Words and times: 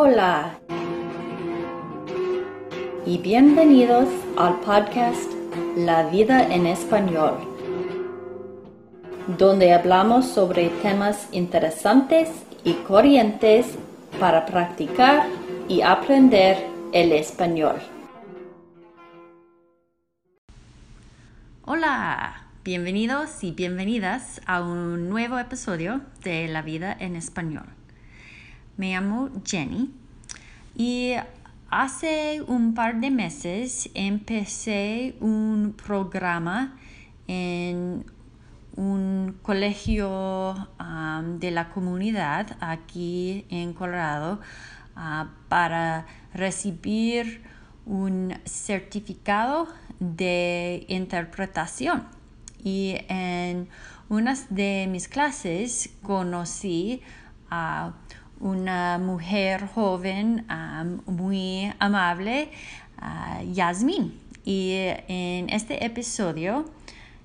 Hola 0.00 0.60
y 3.04 3.18
bienvenidos 3.18 4.06
al 4.36 4.60
podcast 4.60 5.28
La 5.76 6.08
vida 6.08 6.54
en 6.54 6.68
español, 6.68 7.34
donde 9.36 9.72
hablamos 9.72 10.24
sobre 10.28 10.68
temas 10.82 11.26
interesantes 11.32 12.28
y 12.62 12.74
corrientes 12.74 13.76
para 14.20 14.46
practicar 14.46 15.26
y 15.66 15.82
aprender 15.82 16.64
el 16.92 17.10
español. 17.10 17.80
Hola, 21.64 22.46
bienvenidos 22.62 23.42
y 23.42 23.50
bienvenidas 23.50 24.40
a 24.46 24.62
un 24.62 25.08
nuevo 25.08 25.40
episodio 25.40 26.02
de 26.22 26.46
La 26.46 26.62
vida 26.62 26.96
en 27.00 27.16
español. 27.16 27.77
Me 28.78 28.92
llamo 28.92 29.28
Jenny 29.44 29.90
y 30.76 31.14
hace 31.68 32.40
un 32.46 32.74
par 32.74 33.00
de 33.00 33.10
meses 33.10 33.90
empecé 33.92 35.16
un 35.20 35.74
programa 35.76 36.76
en 37.26 38.04
un 38.76 39.36
colegio 39.42 40.54
de 41.40 41.50
la 41.50 41.70
comunidad 41.70 42.56
aquí 42.60 43.44
en 43.50 43.72
Colorado 43.72 44.38
uh, 44.96 45.26
para 45.48 46.06
recibir 46.32 47.42
un 47.84 48.32
certificado 48.44 49.66
de 49.98 50.86
interpretación. 50.86 52.04
Y 52.62 52.94
en 53.08 53.68
unas 54.08 54.54
de 54.54 54.86
mis 54.88 55.08
clases 55.08 55.90
conocí 56.04 57.02
a 57.50 57.94
una 58.40 58.98
mujer 58.98 59.66
joven 59.74 60.46
muy 61.06 61.72
amable, 61.78 62.50
Yasmin. 63.52 64.18
Y 64.44 64.72
en 65.08 65.50
este 65.50 65.84
episodio 65.84 66.64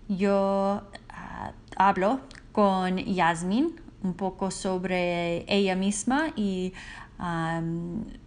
yo 0.10 0.84
ah, 1.10 1.52
hablo 1.78 2.20
con 2.52 2.98
Yasmin 2.98 3.80
un 4.04 4.14
poco 4.14 4.52
sobre 4.52 5.46
ella 5.48 5.76
misma 5.76 6.34
y 6.36 6.74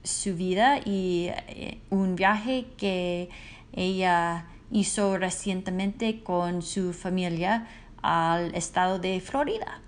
su 0.03 0.34
vida 0.34 0.78
y 0.78 1.28
eh, 1.48 1.80
un 1.91 2.16
viaje 2.16 2.66
que 2.78 3.28
ella 3.72 4.47
hizo 4.70 5.19
recientemente 5.19 6.22
con 6.22 6.62
su 6.62 6.94
familia 6.94 7.66
al 8.00 8.55
estado 8.55 8.98
de 8.98 9.20
Florida. 9.20 9.80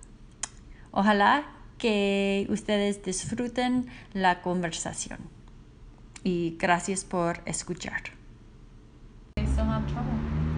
Ojalá 0.90 1.44
que 1.78 2.46
ustedes 2.50 3.02
disfruten 3.02 3.86
la 4.12 4.42
conversación. 4.42 5.18
Y 6.24 6.56
gracias 6.58 7.04
por 7.04 7.40
escuchar. 7.46 8.02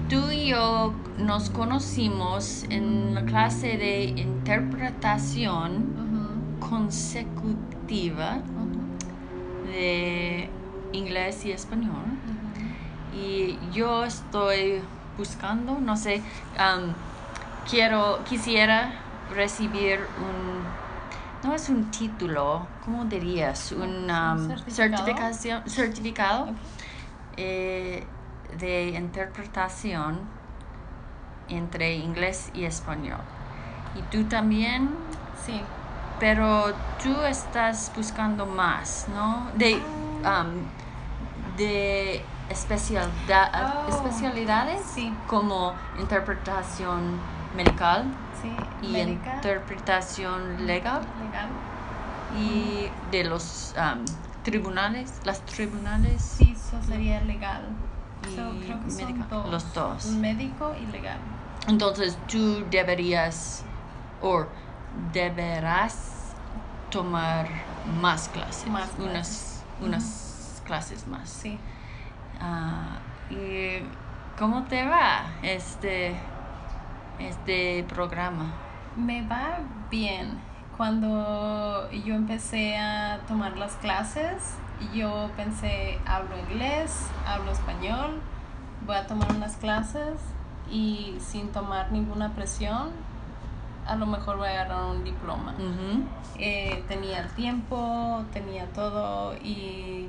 Tú 0.09 0.31
y 0.33 0.49
yo 0.49 0.93
nos 1.19 1.51
conocimos 1.51 2.65
en 2.71 3.15
la 3.15 3.25
clase 3.25 3.77
de 3.77 4.05
interpretación 4.05 6.01
consecutiva 6.59 8.39
de 9.67 10.49
inglés 10.93 11.45
y 11.45 11.53
español. 11.53 12.05
Y 13.15 13.59
yo 13.73 14.05
estoy 14.05 14.81
buscando, 15.17 15.79
no 15.79 15.97
sé, 15.97 16.23
um, 16.59 16.93
quiero, 17.69 18.25
quisiera 18.29 18.93
recibir 19.35 20.01
un 20.19 20.80
no 21.43 21.55
es 21.55 21.69
un 21.69 21.91
título, 21.91 22.67
¿cómo 22.85 23.05
dirías? 23.05 23.73
Un 23.73 24.11
um, 24.11 24.49
certificación, 24.69 25.63
certificado 25.69 26.49
eh, 27.37 28.07
de 28.59 28.89
interpretación 28.91 30.19
entre 31.49 31.95
inglés 31.97 32.51
y 32.55 32.65
español. 32.65 33.21
¿Y 33.95 34.03
tú 34.03 34.25
también? 34.25 34.91
Sí. 35.45 35.61
Pero 36.19 36.73
tú 37.03 37.23
estás 37.23 37.91
buscando 37.97 38.45
más, 38.47 39.07
¿no? 39.15 39.47
De, 39.55 39.81
Ah. 40.23 40.45
um, 40.45 41.57
de 41.57 42.23
especialidad, 42.51 43.85
Oh, 43.87 43.89
especialidades 43.89 44.83
sí. 44.95 45.13
como 45.27 45.73
interpretación 45.99 47.19
medical 47.55 48.05
Sí. 48.41 48.51
y 48.83 48.93
médica, 48.93 49.35
interpretación 49.37 50.67
legal 50.67 51.03
legal. 51.23 51.49
y 52.39 52.89
de 53.11 53.25
los 53.25 53.75
um, 53.77 54.05
tribunales, 54.45 55.21
las 55.25 55.45
tribunales 55.47 56.23
Sí, 56.23 56.53
eso 56.57 56.81
sería 56.83 57.21
legal. 57.23 57.69
y 58.31 58.35
So, 58.37 58.51
creo 58.65 58.81
que 58.85 58.91
son 58.91 59.29
dos. 59.29 59.51
los 59.51 59.75
dos. 59.75 60.07
Médico 60.07 60.75
y 60.81 60.87
legal. 60.87 61.19
Entonces 61.69 62.17
tú 62.27 62.65
deberías 62.71 63.65
o 64.23 64.47
deberás 65.13 66.35
tomar 66.91 67.49
más 68.01 68.29
clases, 68.29 68.67
Más 68.69 68.91
unas, 68.99 69.11
clases. 69.13 69.65
unas 69.81 70.63
clases 70.67 71.07
más. 71.07 71.29
Sí. 71.29 71.59
Ah, 72.41 72.99
¿Y 73.31 73.83
cómo 74.39 74.65
te 74.65 74.87
va 74.87 75.25
este, 75.43 76.17
este 77.21 77.85
programa? 77.85 78.53
Me 78.97 79.23
va 79.27 79.59
bien. 79.91 80.39
Cuando 80.77 81.91
yo 81.91 82.15
empecé 82.15 82.79
a 82.79 83.21
tomar 83.29 83.57
las 83.57 83.75
clases, 83.77 84.57
yo 84.95 85.31
pensé, 85.37 85.99
hablo 86.07 86.39
inglés, 86.39 87.07
hablo 87.27 87.53
español, 87.53 88.21
voy 88.87 88.97
a 88.97 89.07
tomar 89.07 89.31
unas 89.33 89.57
clases 89.57 90.19
y 90.71 91.17
sin 91.21 91.49
tomar 91.53 91.93
ninguna 91.93 92.35
presión, 92.35 92.91
a 93.87 93.97
lo 93.97 94.07
mejor 94.07 94.39
voy 94.39 94.49
a 94.49 94.53
agarrar 94.53 94.85
un 94.85 95.05
diploma. 95.05 95.55
Eh, 96.39 96.85
tenía 96.89 97.21
el 97.21 97.31
tiempo, 97.33 98.25
tenía 98.33 98.67
todo 98.67 99.35
y 99.37 100.09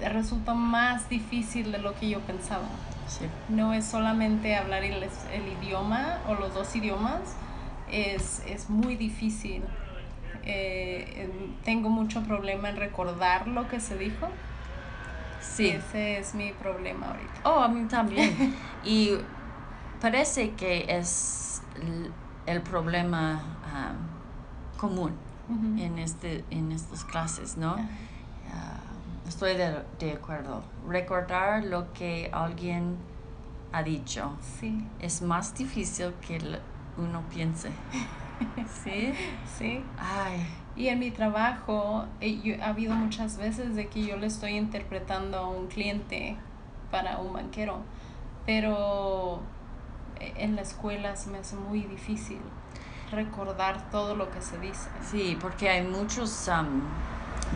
resultó 0.00 0.54
más 0.54 1.08
difícil 1.08 1.72
de 1.72 1.78
lo 1.78 1.94
que 1.94 2.10
yo 2.10 2.20
pensaba. 2.20 2.66
Sí. 3.06 3.26
No 3.48 3.74
es 3.74 3.84
solamente 3.84 4.56
hablar 4.56 4.84
el, 4.84 5.02
el 5.02 5.48
idioma 5.60 6.18
o 6.28 6.34
los 6.34 6.54
dos 6.54 6.74
idiomas, 6.74 7.20
es, 7.90 8.42
es 8.46 8.70
muy 8.70 8.96
difícil. 8.96 9.62
Eh, 10.44 11.30
tengo 11.64 11.88
mucho 11.88 12.22
problema 12.22 12.70
en 12.70 12.76
recordar 12.76 13.46
lo 13.46 13.68
que 13.68 13.80
se 13.80 13.96
dijo. 13.96 14.28
Sí. 15.40 15.68
Ese 15.68 16.18
es 16.18 16.34
mi 16.34 16.52
problema 16.52 17.08
ahorita. 17.08 17.40
Oh, 17.44 17.60
a 17.60 17.68
mí 17.68 17.86
también. 17.86 18.54
y 18.84 19.10
parece 20.00 20.52
que 20.52 20.86
es 20.88 21.62
el 22.46 22.60
problema 22.62 23.42
um, 23.66 24.78
común 24.78 25.12
en, 25.78 25.98
este, 25.98 26.44
en 26.50 26.72
estas 26.72 27.04
clases, 27.04 27.56
¿no? 27.56 27.76
Ah, 28.52 28.80
estoy 29.28 29.54
de, 29.56 29.82
de 29.98 30.12
acuerdo. 30.12 30.62
Recordar 30.88 31.64
lo 31.64 31.92
que 31.92 32.30
alguien 32.32 32.96
ha 33.72 33.82
dicho 33.82 34.36
Sí, 34.60 34.84
es 35.00 35.22
más 35.22 35.54
difícil 35.54 36.12
que 36.26 36.38
uno 36.98 37.22
piense. 37.32 37.70
¿Sí? 38.84 39.12
sí. 39.58 39.82
Ay, 39.98 40.44
Y 40.76 40.88
en 40.88 40.98
mi 40.98 41.10
trabajo 41.10 42.06
eh, 42.20 42.40
yo- 42.42 42.62
ha 42.62 42.68
habido 42.68 42.94
muchas 42.94 43.36
veces 43.38 43.74
de 43.76 43.88
que 43.88 44.04
yo 44.04 44.16
le 44.16 44.26
estoy 44.26 44.56
interpretando 44.56 45.38
a 45.38 45.48
un 45.48 45.66
cliente 45.68 46.36
para 46.90 47.18
un 47.18 47.32
banquero, 47.32 47.78
pero 48.46 49.40
eh, 50.20 50.32
en 50.36 50.56
la 50.56 50.62
escuela 50.62 51.16
se 51.16 51.30
me 51.30 51.38
hace 51.38 51.56
muy 51.56 51.80
difícil 51.82 52.40
recordar 53.10 53.90
todo 53.90 54.14
lo 54.16 54.30
que 54.30 54.40
se 54.40 54.58
dice. 54.58 54.88
sí, 55.10 55.36
porque 55.40 55.68
hay 55.68 55.82
muchos 55.86 56.48
um, 56.48 56.80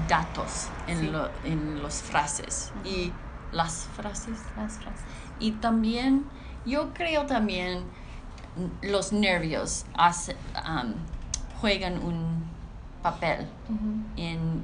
datos 0.09 0.69
en, 0.87 1.01
Sí. 1.01 1.07
lo- 1.09 1.31
en 1.45 1.83
las 1.83 2.03
frases 2.03 2.73
y 2.85 3.13
las 3.53 3.87
frases 3.97 4.39
Las 4.57 4.75
frases. 4.79 5.05
Y 5.41 5.53
también, 5.53 6.25
yo 6.65 6.93
creo 6.95 7.27
también 7.27 7.81
mm, 8.57 8.87
los 8.91 9.13
nervios 9.13 9.85
hace- 9.95 10.37
um, 10.67 10.95
juegan 11.61 11.99
un 12.03 12.45
papel 13.03 13.47
en 14.17 14.63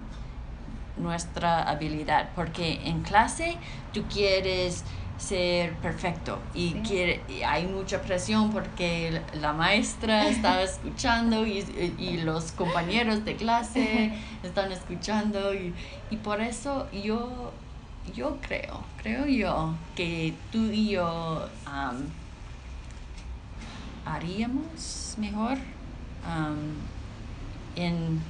nuestra 0.96 1.62
habilidad, 1.68 2.30
porque 2.34 2.80
en 2.84 3.02
clase 3.02 3.56
tú 3.92 4.02
quieres 4.12 4.84
ser 5.22 5.74
perfecto 5.76 6.38
y, 6.54 6.70
Sí. 6.72 6.82
quiere, 6.84 7.22
y 7.28 7.42
hay 7.42 7.66
mucha 7.66 8.02
presión 8.02 8.50
porque 8.52 9.22
la 9.34 9.52
maestra 9.52 10.28
está 10.28 10.62
escuchando 10.70 11.46
y, 11.46 11.60
y 11.98 12.18
los 12.18 12.52
compañeros 12.52 13.24
de 13.24 13.36
clase 13.36 14.12
están 14.42 14.72
escuchando 14.72 15.54
y, 15.54 15.74
y 16.10 16.16
por 16.16 16.40
eso 16.40 16.88
yo, 16.92 17.52
yo 18.14 18.36
creo, 18.46 18.80
creo 19.00 19.26
yo 19.26 19.74
que 19.94 20.34
tú 20.50 20.64
y 20.70 20.90
yo 20.90 21.48
am, 21.66 22.06
haríamos 24.04 25.14
mejor 25.18 25.56
en 27.76 28.20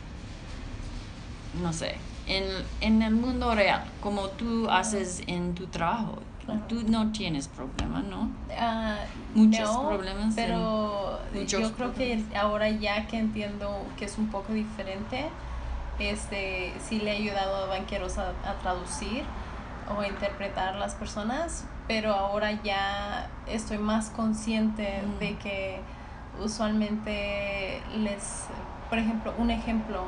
no 1.62 1.73
sé, 1.73 1.97
en, 2.27 2.44
en 2.81 3.03
el 3.03 3.15
mundo 3.15 3.55
real, 3.55 3.85
como 4.03 4.29
tú 4.29 4.69
haces 4.71 5.23
en 5.27 5.55
tu 5.55 5.67
trabajo, 5.67 6.19
Claro. 6.44 6.61
tú 6.69 6.83
no 6.89 7.12
tienes 7.12 7.47
problema, 7.49 8.00
¿no? 8.03 8.29
Ah, 8.59 8.97
Muchos 9.35 9.73
no, 9.73 9.89
problemas 9.89 10.35
Pero 10.35 11.21
muchos 11.33 11.61
yo 11.61 11.73
creo 11.73 11.94
que 11.94 12.25
ahora 12.37 12.69
ya 12.69 13.06
que 13.06 13.19
entiendo 13.19 13.87
que 13.97 14.06
es 14.06 14.19
un 14.19 14.27
poco 14.29 14.53
diferente, 14.53 15.27
este 15.99 16.73
sí 16.89 16.99
le 16.99 17.12
ha 17.12 17.15
ayudado 17.15 17.56
a 17.65 17.67
banqueros 17.67 18.19
a, 18.19 18.31
a 18.44 18.55
traducir 18.62 19.23
o 19.97 20.00
a 20.00 20.09
interpretar 20.09 20.75
a 20.75 20.79
las 20.79 20.94
personas, 20.94 21.65
pero 21.87 22.12
ahora 22.15 22.61
ya 22.62 23.29
estoy 23.47 23.79
más 23.79 24.11
consciente 24.11 25.03
Mm. 25.03 25.19
de 25.21 25.37
que 25.37 25.81
usualmente 26.62 27.81
les, 27.97 28.44
por 28.89 28.99
ejemplo, 28.99 29.33
un 29.39 29.50
ejemplo, 29.50 30.05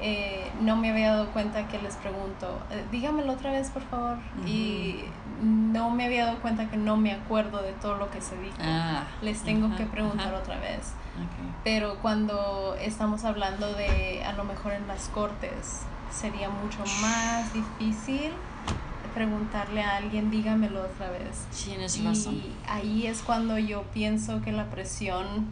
eh, 0.00 0.50
no 0.60 0.76
me 0.76 0.90
había 0.90 1.12
dado 1.12 1.28
cuenta 1.32 1.68
que 1.68 1.80
les 1.80 1.96
pregunto, 1.96 2.60
eh, 2.70 2.84
dígamelo 2.90 3.32
otra 3.32 3.52
vez 3.52 3.70
por 3.70 3.82
favor, 3.82 4.18
y 4.46 5.04
no 5.42 5.90
me 5.90 6.06
había 6.06 6.26
dado 6.26 6.38
cuenta 6.40 6.68
que 6.70 6.76
no 6.76 6.96
me 6.96 7.12
acuerdo 7.12 7.62
de 7.62 7.72
todo 7.72 7.96
lo 7.96 8.10
que 8.10 8.20
se 8.20 8.36
dijo. 8.40 8.56
Ah, 8.60 9.04
Les 9.22 9.42
tengo 9.42 9.74
que 9.76 9.84
preguntar 9.84 10.34
otra 10.34 10.58
vez. 10.58 10.92
Pero 11.62 11.98
cuando 12.02 12.76
estamos 12.80 13.24
hablando 13.24 13.72
de 13.74 14.22
a 14.24 14.32
lo 14.32 14.44
mejor 14.44 14.72
en 14.72 14.86
las 14.88 15.08
cortes, 15.08 15.82
sería 16.12 16.50
mucho 16.50 16.78
más 17.00 17.52
difícil 17.54 18.30
preguntarle 19.14 19.82
a 19.82 19.96
alguien, 19.96 20.30
dígamelo 20.30 20.82
otra 20.82 21.10
vez. 21.10 21.46
Tienes 21.64 22.02
razón. 22.04 22.34
Y 22.34 22.52
ahí 22.68 23.06
es 23.06 23.22
cuando 23.22 23.58
yo 23.58 23.82
pienso 23.94 24.42
que 24.42 24.50
la 24.52 24.64
presión, 24.66 25.46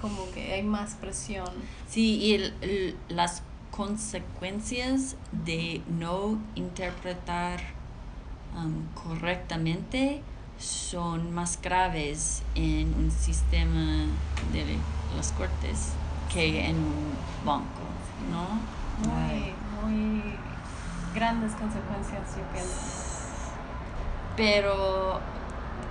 como 0.00 0.30
que 0.32 0.52
hay 0.52 0.62
más 0.62 0.94
presión. 0.94 1.48
Sí, 1.88 2.16
y 2.18 2.34
el- 2.34 2.54
el- 2.60 2.96
las 3.08 3.42
consecuencias 3.70 5.16
de 5.32 5.82
no 5.88 6.38
interpretar 6.54 7.60
um, 8.56 8.84
correctamente 8.94 10.22
son 10.58 11.32
más 11.32 11.60
graves 11.60 12.42
en 12.54 12.94
un 12.94 13.10
sistema 13.10 14.06
de 14.52 14.76
las 15.16 15.32
cortes 15.32 15.92
que 16.32 16.66
en 16.68 16.76
un 16.76 17.14
banco, 17.44 17.80
¿no? 18.30 18.46
Muy, 19.08 19.54
muy 19.82 20.34
grandes 21.14 21.52
consecuencias, 21.52 22.36
yo 22.36 22.42
pienso. 22.52 23.00
Pero 24.36 25.20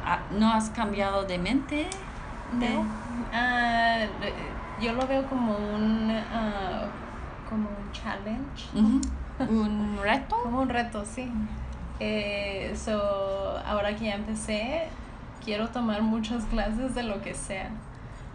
ah, 0.05 0.19
¿no 0.31 0.51
has 0.51 0.69
cambiado 0.69 1.23
de 1.23 1.37
mente? 1.37 1.89
No. 2.53 2.85
Ah, 3.33 4.05
yo 4.81 4.93
lo 4.93 5.05
veo 5.07 5.27
como 5.27 5.57
un, 5.57 6.11
ah, 6.31 6.87
como 7.49 7.67
un 7.69 7.91
challenge. 7.91 8.69
¿Un 9.49 9.97
reto? 10.01 10.35
Como 10.43 10.61
un 10.61 10.69
reto, 10.69 11.03
sí. 11.05 11.31
Eh, 11.99 12.73
so, 12.75 13.57
ahora 13.65 13.95
que 13.95 14.05
ya 14.05 14.15
empecé, 14.15 14.87
quiero 15.43 15.69
tomar 15.69 16.01
muchas 16.01 16.43
clases 16.45 16.95
de 16.95 17.03
lo 17.03 17.21
que 17.21 17.33
sea. 17.33 17.69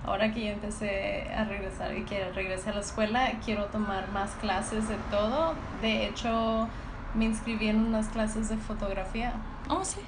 Ahora 0.06 0.32
que 0.32 0.44
ya 0.44 0.52
empecé 0.52 1.30
a 1.34 1.44
regresar 1.44 1.96
y 1.96 2.04
que 2.04 2.30
regresé 2.32 2.70
a 2.70 2.74
la 2.74 2.80
escuela, 2.80 3.32
quiero 3.44 3.66
tomar 3.66 4.10
más 4.12 4.32
clases 4.32 4.86
de 4.88 4.96
todo. 5.10 5.54
De 5.80 6.06
hecho, 6.08 6.68
me 7.14 7.24
inscribí 7.26 7.68
en 7.68 7.86
unas 7.86 8.08
clases 8.08 8.48
de 8.50 8.56
fotografía, 8.58 9.32
Oh, 9.70 9.82
sí. 9.82 10.00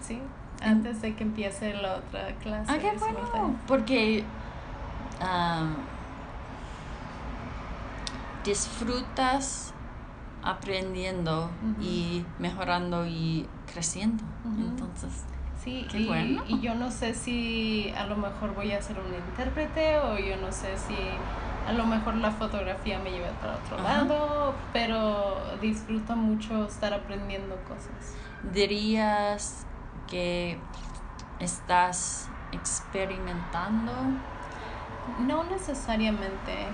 ¿sí? 0.00 0.20
Antes 0.62 1.00
de 1.02 1.14
que 1.14 1.22
empiece 1.22 1.74
la 1.74 1.96
otra 1.96 2.34
clase. 2.42 2.72
Ah, 2.72 2.78
qué 2.80 2.90
bueno. 2.98 3.54
Porque 3.68 4.24
am, 5.20 5.76
disfrutas 8.46 9.72
aprendiendo 10.42 11.50
y 11.80 12.24
mejorando 12.38 13.04
y 13.06 13.46
creciendo. 13.72 14.22
Entonces, 14.58 15.10
Sí, 15.62 15.84
Qué 15.90 15.98
y, 15.98 16.06
bueno. 16.06 16.44
y 16.46 16.60
yo 16.60 16.76
no 16.76 16.92
sé 16.92 17.12
si 17.12 17.92
a 17.98 18.06
lo 18.06 18.16
mejor 18.16 18.54
voy 18.54 18.70
a 18.70 18.80
ser 18.80 18.96
un 19.00 19.12
intérprete 19.12 19.98
o 19.98 20.16
yo 20.16 20.36
no 20.36 20.52
sé 20.52 20.76
si 20.78 20.94
a 21.66 21.72
lo 21.72 21.84
mejor 21.86 22.14
la 22.14 22.30
fotografía 22.30 23.00
me 23.00 23.10
lleva 23.10 23.30
para 23.40 23.54
otro 23.56 23.76
Ajá. 23.80 24.04
lado, 24.04 24.54
pero 24.72 25.36
disfruto 25.60 26.14
mucho 26.14 26.66
estar 26.66 26.94
aprendiendo 26.94 27.56
cosas. 27.68 28.14
dirías 28.52 29.66
que 30.06 30.56
estás 31.40 32.28
experimentando. 32.52 33.92
No 35.26 35.44
necesariamente. 35.44 36.66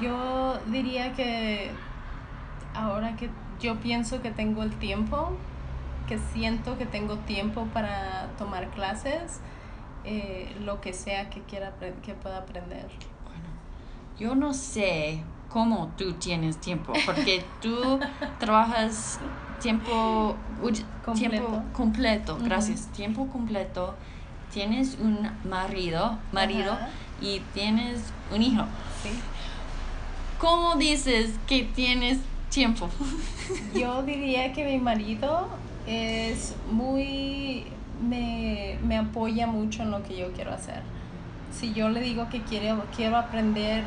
Yo 0.00 0.58
diría 0.66 1.12
que 1.12 1.70
ahora 2.74 3.16
que 3.16 3.30
yo 3.60 3.76
pienso 3.76 4.20
que 4.22 4.30
tengo 4.30 4.62
el 4.62 4.72
tiempo, 4.72 5.30
que 6.08 6.18
siento 6.32 6.76
que 6.76 6.86
tengo 6.86 7.16
tiempo 7.18 7.66
para 7.72 8.28
tomar 8.38 8.68
clases, 8.70 9.40
eh, 10.04 10.54
lo 10.64 10.80
que 10.80 10.92
sea 10.92 11.30
que 11.30 11.40
quiera 11.42 11.72
que 12.04 12.14
pueda 12.14 12.38
aprender. 12.38 12.86
Bueno, 13.24 13.48
yo 14.18 14.34
no 14.34 14.52
sé 14.52 15.22
cómo 15.48 15.92
tú 15.96 16.14
tienes 16.14 16.58
tiempo, 16.58 16.92
porque 17.06 17.44
tú 17.62 17.98
trabajas 18.38 19.18
tiempo, 19.60 20.36
Completo. 21.04 21.62
completo, 21.72 22.38
gracias, 22.42 22.88
tiempo 22.88 23.28
completo. 23.28 23.94
Tienes 24.52 24.98
un 25.00 25.28
marido, 25.48 26.18
marido. 26.32 26.76
Y 27.20 27.40
tienes 27.52 28.00
un 28.32 28.42
hijo. 28.42 28.64
Sí. 29.02 29.10
¿Cómo 30.38 30.76
dices 30.76 31.34
que 31.46 31.62
tienes 31.62 32.18
tiempo? 32.50 32.88
Yo 33.74 34.02
diría 34.02 34.52
que 34.52 34.64
mi 34.64 34.78
marido 34.78 35.48
es 35.86 36.54
muy, 36.70 37.64
me, 38.02 38.78
me 38.86 38.98
apoya 38.98 39.46
mucho 39.46 39.82
en 39.82 39.90
lo 39.90 40.02
que 40.02 40.16
yo 40.16 40.32
quiero 40.32 40.52
hacer. 40.52 40.82
Si 41.52 41.72
yo 41.72 41.88
le 41.88 42.00
digo 42.00 42.28
que 42.30 42.42
quiero, 42.42 42.84
quiero 42.96 43.16
aprender 43.16 43.84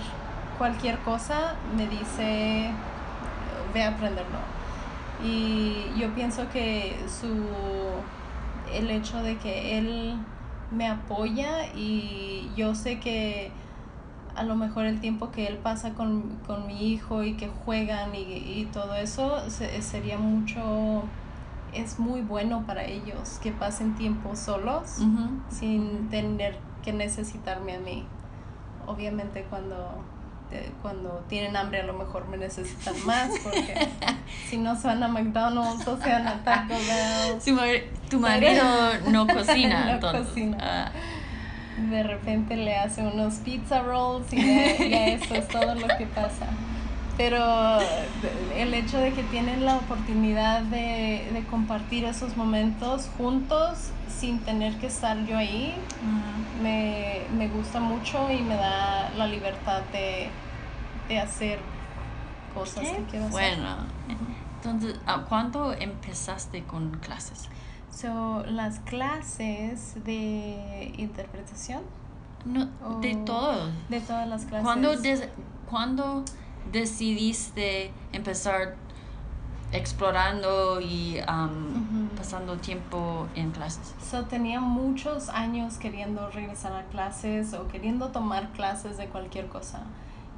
cualquier 0.58 0.98
cosa, 1.00 1.56
me 1.76 1.88
dice, 1.88 2.70
ve 3.74 3.84
a 3.84 3.90
aprenderlo. 3.90 4.40
Y 5.24 5.88
yo 5.98 6.14
pienso 6.14 6.50
que 6.50 6.96
su, 7.08 7.28
el 8.74 8.90
hecho 8.92 9.22
de 9.22 9.38
que 9.38 9.78
él 9.78 10.16
me 10.72 10.88
apoya 10.88 11.68
y 11.76 12.50
yo 12.56 12.76
sé 12.76 13.00
que 13.00 13.52
a 14.36 14.44
lo 14.44 14.56
mejor 14.56 14.86
el 14.86 15.00
tiempo 15.00 15.32
que 15.32 15.48
él 15.48 15.58
pasa 15.58 15.94
con, 15.94 16.24
con 16.46 16.68
mi 16.68 16.92
hijo 16.92 17.24
y 17.24 17.34
que 17.36 17.48
juegan 17.66 18.14
y, 18.14 18.20
y 18.20 18.70
todo 18.72 18.96
eso 18.96 19.50
se- 19.50 19.82
sería 19.82 20.18
mucho, 20.20 21.04
es 21.74 21.98
muy 22.00 22.22
bueno 22.22 22.64
para 22.68 22.84
ellos 22.86 23.40
que 23.42 23.52
pasen 23.52 23.96
tiempo 23.96 24.36
solos 24.36 25.00
sin 25.50 26.10
tener 26.10 26.58
que 26.84 26.94
necesitarme 26.94 27.76
a 27.76 27.80
mí. 27.80 28.06
Obviamente 28.86 29.44
cuando, 29.50 29.76
cuando 30.82 31.24
tienen 31.28 31.56
hambre 31.58 31.82
a 31.82 31.84
lo 31.84 31.94
mejor 31.94 32.28
me 32.30 32.38
necesitan 32.38 32.94
más 33.06 33.30
porque 33.44 33.88
si 34.50 34.58
no 34.58 34.76
se 34.80 34.88
van 34.88 35.04
a 35.04 35.08
McDonald's 35.08 35.88
o 35.88 35.98
se 35.98 36.10
van 36.10 36.28
a 36.28 36.44
Taco 36.44 36.74
Bell, 36.88 37.84
tu 38.10 38.20
marido 38.20 38.64
no 39.10 39.28
cocina, 39.28 39.86
No 39.86 39.92
entonces. 39.94 40.28
cocina. 40.28 40.58
ah, 40.62 40.92
de 41.90 42.04
repente 42.04 42.56
le 42.56 42.76
hace 42.76 43.02
unos 43.02 43.36
pizza 43.36 43.82
rolls 43.82 44.32
y 44.34 44.38
ya, 44.38 44.78
ya 44.78 45.08
eso 45.10 45.36
es 45.36 45.48
todo 45.48 45.76
lo 45.76 45.88
que 45.98 46.06
pasa. 46.08 46.48
Pero 47.18 47.80
el 48.56 48.74
hecho 48.76 49.00
de 49.00 49.12
que 49.12 49.24
tienen 49.24 49.66
la 49.66 49.78
oportunidad 49.78 50.62
de, 50.62 51.28
de 51.34 51.44
compartir 51.50 52.06
esos 52.06 52.38
momentos 52.38 53.10
juntos 53.18 53.90
sin 54.08 54.40
tener 54.40 54.78
que 54.78 54.88
estar 54.88 55.18
yo 55.26 55.38
ahí, 55.38 55.76
ah. 56.04 56.62
me, 56.62 57.22
me 57.36 57.48
gusta 57.48 57.80
mucho 57.80 58.32
y 58.32 58.42
me 58.42 58.56
da 58.56 59.10
la 59.18 59.26
libertad 59.28 59.82
de, 59.92 60.30
de 61.08 61.20
hacer 61.20 61.60
cosas 62.54 62.84
Qué 62.86 62.96
que 62.98 63.04
quiero 63.04 63.26
hacer. 63.28 63.32
bueno. 63.58 63.76
Entonces, 64.58 65.00
¿a 65.06 65.22
cuándo 65.22 65.74
empezaste 65.74 66.64
con 66.64 66.92
clases? 67.00 67.48
So, 67.96 68.44
las 68.46 68.80
clases 68.80 70.04
de 70.04 70.94
interpretación, 70.98 71.82
No, 72.46 72.68
de 73.02 73.16
todo. 73.16 73.72
de 73.90 74.02
todas 74.02 74.28
las 74.28 74.46
clases. 74.46 74.64
¿Cuándo, 74.66 74.96
des- 74.98 75.30
cuándo 75.70 76.24
decidiste 76.72 77.92
empezar 78.14 78.76
explorando 79.72 80.80
y 80.80 81.18
um, 81.28 82.06
Ujú. 82.06 82.16
pasando 82.16 82.58
tiempo 82.58 83.28
en 83.36 83.52
clases? 83.52 83.94
So, 84.02 84.26
tenía 84.26 84.62
muchos 84.62 85.30
años 85.30 85.78
queriendo 85.78 86.30
regresar 86.30 86.74
a 86.74 86.84
clases 86.86 87.54
o 87.54 87.68
queriendo 87.68 88.10
tomar 88.10 88.52
clases 88.54 88.98
de 88.98 89.08
cualquier 89.08 89.48
cosa. 89.48 89.84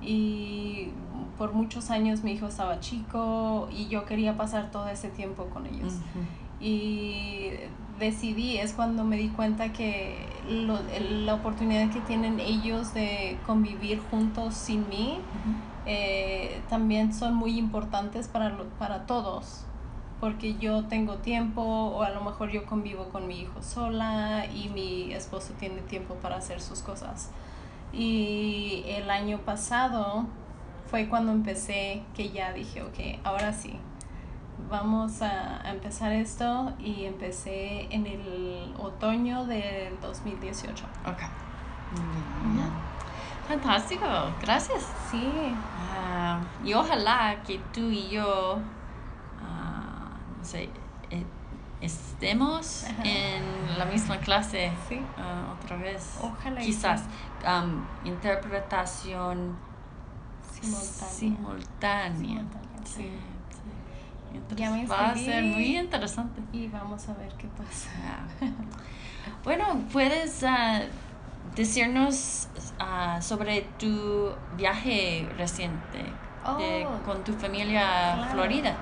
Y 0.01 0.89
por 1.37 1.53
muchos 1.53 1.89
años 1.91 2.23
mi 2.23 2.31
hijo 2.31 2.47
estaba 2.47 2.79
chico 2.79 3.67
y 3.71 3.87
yo 3.87 4.05
quería 4.05 4.35
pasar 4.37 4.71
todo 4.71 4.87
ese 4.87 5.09
tiempo 5.09 5.45
con 5.47 5.65
ellos. 5.67 5.93
Ujú. 5.93 6.25
Y 6.61 7.51
decidí, 7.99 8.57
es 8.57 8.73
cuando 8.73 9.03
me 9.03 9.17
di 9.17 9.29
cuenta 9.29 9.71
que 9.73 10.25
lo- 10.49 10.79
la 11.25 11.35
oportunidad 11.35 11.91
que 11.91 11.99
tienen 12.01 12.39
ellos 12.39 12.93
de 12.93 13.37
convivir 13.45 14.01
juntos 14.09 14.55
sin 14.55 14.87
mí, 14.89 15.19
Ujú. 15.19 15.55
Eh, 15.85 16.61
también 16.69 17.13
son 17.13 17.33
muy 17.35 17.57
importantes 17.57 18.27
para, 18.27 18.49
lo- 18.49 18.65
para 18.77 19.05
todos, 19.05 19.63
porque 20.19 20.55
yo 20.57 20.85
tengo 20.85 21.15
tiempo 21.17 21.61
o 21.61 22.03
a 22.03 22.09
lo 22.09 22.21
mejor 22.21 22.49
yo 22.51 22.65
convivo 22.65 23.05
con 23.09 23.27
mi 23.27 23.39
hijo 23.41 23.61
sola 23.61 24.45
y 24.53 24.69
mi 24.69 25.13
esposo 25.13 25.53
tiene 25.59 25.81
tiempo 25.81 26.15
para 26.15 26.37
hacer 26.37 26.61
sus 26.61 26.81
cosas. 26.81 27.31
Y 27.93 28.83
el 28.87 29.09
año 29.09 29.39
pasado 29.39 30.25
fue 30.89 31.07
cuando 31.07 31.31
empecé 31.31 32.03
que 32.15 32.29
ya 32.31 32.51
dije, 32.53 32.81
ok, 32.83 33.19
ahora 33.23 33.53
sí, 33.53 33.73
vamos 34.69 35.21
a, 35.21 35.65
a 35.65 35.71
empezar 35.71 36.11
esto 36.11 36.73
y 36.79 37.05
empecé 37.05 37.87
en 37.93 38.05
el 38.05 38.73
otoño 38.77 39.45
del 39.45 39.99
2018. 40.01 40.85
Ok. 41.07 41.19
Bien. 42.43 42.88
Fantástico, 43.49 44.05
gracias. 44.41 44.85
Sí, 45.09 45.27
Ah, 46.01 46.39
y 46.63 46.71
ojalá 46.75 47.41
que 47.45 47.57
tú 47.73 47.89
y 47.89 48.07
yo, 48.09 48.59
ah, 49.41 50.11
no 50.37 50.45
sé, 50.45 50.69
eh, 51.09 51.25
estemos 51.81 52.83
Ajá. 52.85 53.01
en 53.03 53.77
la 53.77 53.85
misma 53.85 54.17
clase 54.17 54.71
sí. 54.87 55.01
ah, 55.17 55.55
otra 55.59 55.77
vez. 55.77 56.19
Ojalá 56.21 56.61
Quizás 56.61 57.01
sí. 57.01 57.07
interpretación 58.05 59.57
Simultánea. 60.61 61.09
simultánea. 61.09 62.41
Sí. 62.85 63.09
Entonces 64.33 64.57
Ya 64.59 64.85
va 64.87 65.09
a 65.09 65.15
ser 65.15 65.43
muy 65.43 65.75
interesante. 65.77 66.39
Y 66.53 66.67
vamos 66.67 67.09
a 67.09 67.13
ver 67.15 67.33
qué 67.33 67.47
pasa. 67.47 67.89
Bueno, 69.43 69.65
puedes 69.93 70.43
decirnos 71.55 72.47
ah, 72.79 73.19
sobre 73.21 73.61
tu 73.79 74.31
viaje 74.57 75.27
reciente 75.37 75.97
de- 75.97 76.19
Oh. 76.85 76.99
con 77.05 77.23
tu 77.23 77.33
familia 77.33 78.13
a 78.13 78.15
Claro. 78.15 78.31
Florida. 78.31 78.73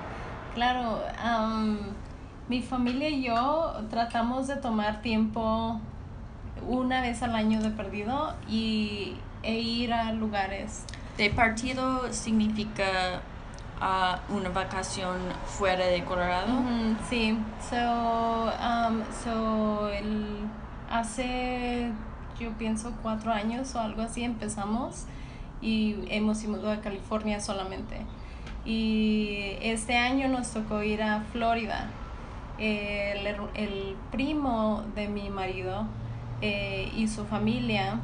Claro, 0.54 1.02
am, 1.22 1.78
mi 2.48 2.62
familia 2.62 3.08
y 3.10 3.24
yo 3.24 3.74
tratamos 3.90 4.46
de 4.46 4.56
tomar 4.56 5.02
tiempo 5.02 5.80
una 6.66 7.00
vez 7.02 7.22
al 7.22 7.34
año 7.34 7.60
de 7.60 7.70
perdido 7.70 8.34
y, 8.48 9.16
e 9.42 9.54
ir 9.58 9.92
a 9.92 10.12
lugares. 10.12 10.84
De 11.16 11.30
partido 11.30 12.12
significa 12.12 13.20
ah, 13.80 14.20
una 14.28 14.48
vacación 14.50 15.16
fuera 15.46 15.84
de 15.86 16.04
Colorado. 16.04 16.52
Sí, 17.10 17.38
so, 17.68 18.44
um, 18.46 19.02
so 19.24 19.88
el, 19.88 20.48
hace 20.90 21.92
yo 22.38 22.50
pienso 22.52 22.92
cuatro 23.02 23.32
años 23.32 23.74
o 23.74 23.80
algo 23.80 24.02
así 24.02 24.24
empezamos 24.24 25.06
y 25.60 25.96
hemos 26.08 26.42
ido 26.44 26.70
a 26.70 26.80
California 26.80 27.40
solamente. 27.40 27.96
Y 28.64 29.56
este 29.60 29.96
año 29.96 30.28
nos 30.28 30.50
tocó 30.50 30.82
ir 30.82 31.02
a 31.02 31.22
Florida. 31.32 31.90
El, 32.58 33.26
el 33.54 33.96
primo 34.10 34.84
de 34.94 35.08
mi 35.08 35.30
marido 35.30 35.86
eh, 36.40 36.90
y 36.96 37.08
su 37.08 37.24
familia 37.24 38.00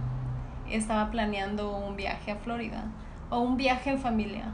estaba 0.71 1.11
planeando 1.11 1.77
un 1.77 1.97
viaje 1.97 2.33
a 2.33 2.37
Florida 2.37 2.85
o 3.31 3.41
un 3.41 3.57
viaje 3.57 3.91
en 3.91 3.99
familia 3.99 4.53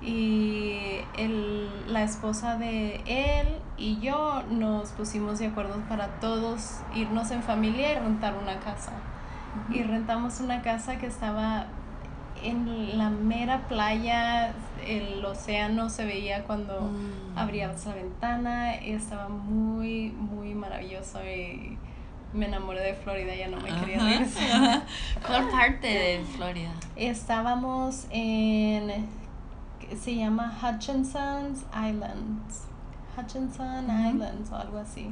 y 0.00 0.76
el, 1.16 1.68
la 1.86 2.02
esposa 2.02 2.56
de 2.56 3.02
él 3.06 3.48
y 3.76 4.00
yo 4.00 4.42
nos 4.50 4.90
pusimos 4.90 5.38
de 5.38 5.46
acuerdo 5.46 5.76
para 5.88 6.08
todos 6.20 6.80
irnos 6.94 7.30
en 7.30 7.42
familia 7.42 7.92
y 7.92 7.94
rentar 7.96 8.34
una 8.36 8.58
casa. 8.60 8.92
Y 9.70 9.82
rentamos 9.82 10.40
una 10.40 10.62
casa 10.62 10.96
que 10.98 11.06
estaba 11.06 11.66
en 12.42 12.98
la 12.98 13.10
mera 13.10 13.68
playa, 13.68 14.52
el 14.86 15.24
océano 15.24 15.88
se 15.90 16.04
veía 16.04 16.42
cuando 16.44 16.80
Mm. 16.80 17.38
abrías 17.38 17.86
la 17.86 17.94
ventana 17.94 18.82
y 18.82 18.92
estaba 18.92 19.28
muy, 19.28 20.10
muy 20.10 20.54
maravilloso 20.54 21.20
y 21.24 21.78
me 22.32 22.46
enamoré 22.46 22.80
de 22.80 22.94
Florida, 22.94 23.34
ya 23.34 23.48
no 23.48 23.58
me 23.58 23.68
quería 23.68 23.98
regresar. 24.02 24.82
¿Cuál 25.26 25.48
parte 25.50 25.86
de 25.86 26.24
Florida? 26.36 26.70
Estábamos 26.96 28.06
en, 28.10 29.06
se 30.00 30.16
llama 30.16 30.52
Hutchinson's 30.62 31.64
Islands, 31.74 32.66
Hutchinson. 33.16 33.84
Islands 33.84 34.50
o 34.50 34.56
algo 34.56 34.78
así. 34.78 35.10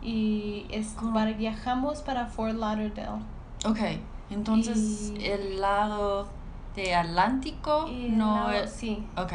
Y 0.00 0.66
es, 0.70 0.94
para, 1.12 1.32
viajamos 1.32 2.00
para 2.02 2.26
Fort 2.26 2.54
Lauderdale. 2.54 3.22
Ok, 3.64 3.78
entonces 4.30 5.12
Y- 5.16 5.24
el 5.26 5.60
lado 5.60 6.28
de 6.76 6.94
Atlántico 6.94 7.86
el 7.88 8.18
no 8.18 8.34
lado- 8.36 8.50
es... 8.52 8.70
Sí, 8.70 9.04
Ok. 9.16 9.32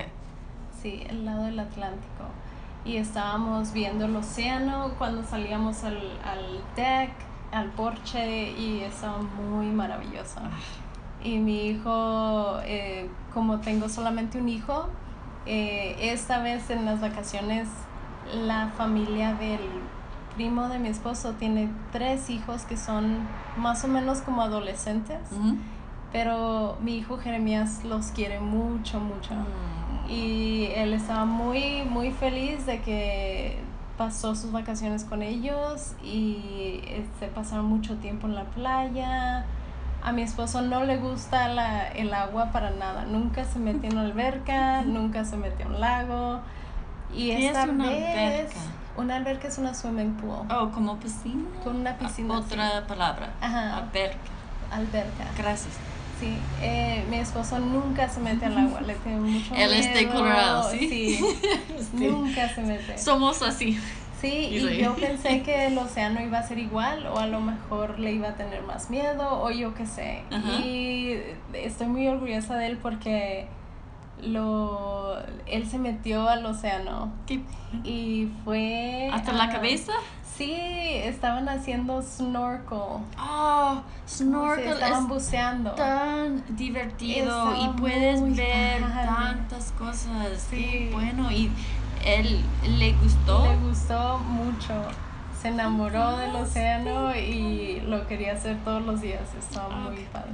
sí, 0.82 1.04
el 1.10 1.26
lado 1.26 1.44
del 1.44 1.60
Atlántico. 1.60 2.26
Y 2.86 2.98
estábamos 2.98 3.74
viendo 3.74 4.06
el 4.06 4.16
océano 4.16 4.92
cuando 4.98 5.24
salíamos 5.24 5.84
al, 5.84 5.98
al 6.24 6.62
deck, 6.76 7.12
al 7.52 7.68
porche, 7.72 8.52
y 8.52 8.82
estaba 8.82 9.18
muy 9.22 9.66
maravilloso. 9.68 10.40
Y 11.24 11.38
mi 11.40 11.68
hijo, 11.68 12.60
eh, 12.64 13.10
como 13.34 13.60
tengo 13.60 13.90
solamente 13.90 14.38
un 14.40 14.48
hijo, 14.48 14.88
eh, 15.46 15.96
esta 16.00 16.40
vez 16.42 16.70
en 16.70 16.86
las 16.86 17.02
vacaciones 17.02 17.68
la 18.34 18.70
familia 18.78 19.34
del 19.34 19.60
primo 20.40 20.70
de 20.70 20.80
mi 20.80 20.88
esposo 20.88 21.34
tiene 21.34 21.68
tres 21.92 22.30
hijos 22.30 22.62
que 22.62 22.78
son 22.78 23.28
más 23.58 23.84
o 23.84 23.90
menos 23.90 24.20
como 24.22 24.42
adolescentes, 24.42 25.20
pero 26.14 26.78
mi 26.82 26.96
hijo 26.96 27.18
Jeremías 27.18 27.84
los 27.84 28.06
quiere 28.12 28.40
mucho, 28.40 29.02
mucho. 29.02 29.34
Mm. 29.34 30.10
Y 30.10 30.68
él 30.76 30.94
estaba 30.94 31.26
muy, 31.26 31.84
muy 31.84 32.12
feliz 32.12 32.66
de 32.66 32.80
que 32.80 33.58
pasó 33.98 34.34
sus 34.34 34.54
vacaciones 34.54 35.04
con 35.04 35.24
ellos 35.24 35.94
y 36.02 36.84
este, 36.88 37.28
pasaron 37.28 37.66
mucho 37.66 37.98
tiempo 37.98 38.26
en 38.28 38.36
la 38.36 38.46
playa. 38.46 39.46
A 40.02 40.14
mi 40.14 40.22
esposo 40.22 40.62
no 40.62 40.86
le 40.86 40.96
gusta 40.96 41.50
la, 41.50 41.90
el 41.90 42.14
agua 42.14 42.54
para 42.54 42.72
nada. 42.72 43.04
Nunca 43.04 43.44
se 43.44 43.60
metió 43.60 43.90
en 43.90 43.98
una 43.98 44.06
alberca, 44.06 44.82
nunca 44.86 45.26
se 45.26 45.36
metió 45.36 45.66
en 45.66 45.74
un 45.74 45.82
lago. 45.82 46.40
Y 47.14 47.28
¿Qué 47.28 47.48
esta 47.48 47.64
es 47.64 47.70
una 47.70 47.88
vez, 47.88 48.18
alberca? 48.18 48.79
Una 49.00 49.16
alberca 49.16 49.48
es 49.48 49.58
una 49.58 49.74
swimming 49.74 50.14
pool. 50.16 50.46
Oh, 50.52 50.70
como 50.72 50.98
piscina. 51.00 51.44
Con 51.64 51.78
una 51.78 51.98
piscina, 51.98 52.38
Otra 52.38 52.86
palabra. 52.88 53.30
Ajá. 53.42 53.78
Alberca. 53.78 54.18
Alberca. 54.72 55.26
Gracias. 55.38 55.74
Sí, 56.20 56.38
eh, 56.62 57.06
mi 57.10 57.18
esposo 57.18 57.60
nunca 57.60 58.10
se 58.10 58.20
mete 58.20 58.46
al 58.46 58.58
agua, 58.58 58.82
le 58.82 58.94
tiene 58.96 59.22
mucho 59.22 59.56
Él 59.56 59.72
es 59.74 59.86
de 59.94 60.02
miedo. 60.02 60.12
Colorado, 60.14 60.70
¿sí? 60.70 60.90
Sí, 60.90 61.18
Sí. 61.98 62.08
nunca 62.08 62.50
se 62.54 62.62
mete. 62.62 62.98
Somos 62.98 63.42
así. 63.42 63.80
Sí, 64.20 64.28
y 64.52 64.78
yo 64.84 64.96
pensé 65.00 65.44
que 65.44 65.68
el 65.68 65.78
océano 65.78 66.22
iba 66.22 66.40
a 66.40 66.44
ser 66.44 66.60
igual 66.60 67.08
o 67.08 67.20
a 67.20 67.28
lo 67.28 67.40
mejor 67.40 68.00
le 68.00 68.12
iba 68.12 68.28
a 68.28 68.34
tener 68.36 68.64
más 68.64 68.90
miedo 68.90 69.42
o 69.42 69.50
yo 69.50 69.74
qué 69.74 69.86
sé. 69.86 70.24
Ajá. 70.30 70.60
Y 70.60 71.22
estoy 71.54 71.88
muy 71.88 72.06
orgullosa 72.10 72.58
de 72.58 72.68
él 72.68 72.78
porque 72.82 73.48
lo 74.24 75.18
él 75.46 75.68
se 75.68 75.78
metió 75.78 76.28
al 76.30 76.46
océano 76.46 77.12
¿Qué? 77.26 77.42
y 77.84 78.30
fue 78.44 79.10
¿Hasta 79.14 79.34
la 79.34 79.46
ah, 79.46 79.50
cabeza? 79.50 79.94
Sí, 80.38 80.54
estaban 80.54 81.50
haciendo 81.50 82.02
snorkel. 82.02 83.04
Oh, 83.20 83.82
Sí, 84.06 84.24
snorkel 84.24 84.70
estaban 84.72 85.04
es 85.04 85.10
buceando. 85.10 85.72
tan 85.72 86.42
divertido 86.56 87.54
y 87.62 87.68
puedes 87.78 88.22
ver 88.38 88.82
tantas 88.82 89.74
cosas. 89.74 90.48
Sí. 90.50 90.56
Qué 90.66 90.90
bueno. 90.94 91.30
¿Y 91.30 91.52
él 92.06 92.42
le 92.78 92.94
gustó? 92.94 93.44
Le 93.52 93.58
gustó 93.68 94.20
mucho. 94.20 94.74
Se 95.42 95.50
enamoró 95.50 96.16
del 96.16 96.32
Yes. 96.32 96.42
océano 96.42 97.14
y 97.16 97.82
lo 97.86 98.08
quería 98.08 98.32
hacer 98.34 98.56
todos 98.64 98.82
los 98.86 99.02
días. 99.02 99.22
Estaba 99.38 99.68
muy 99.70 100.06
padre. 100.14 100.30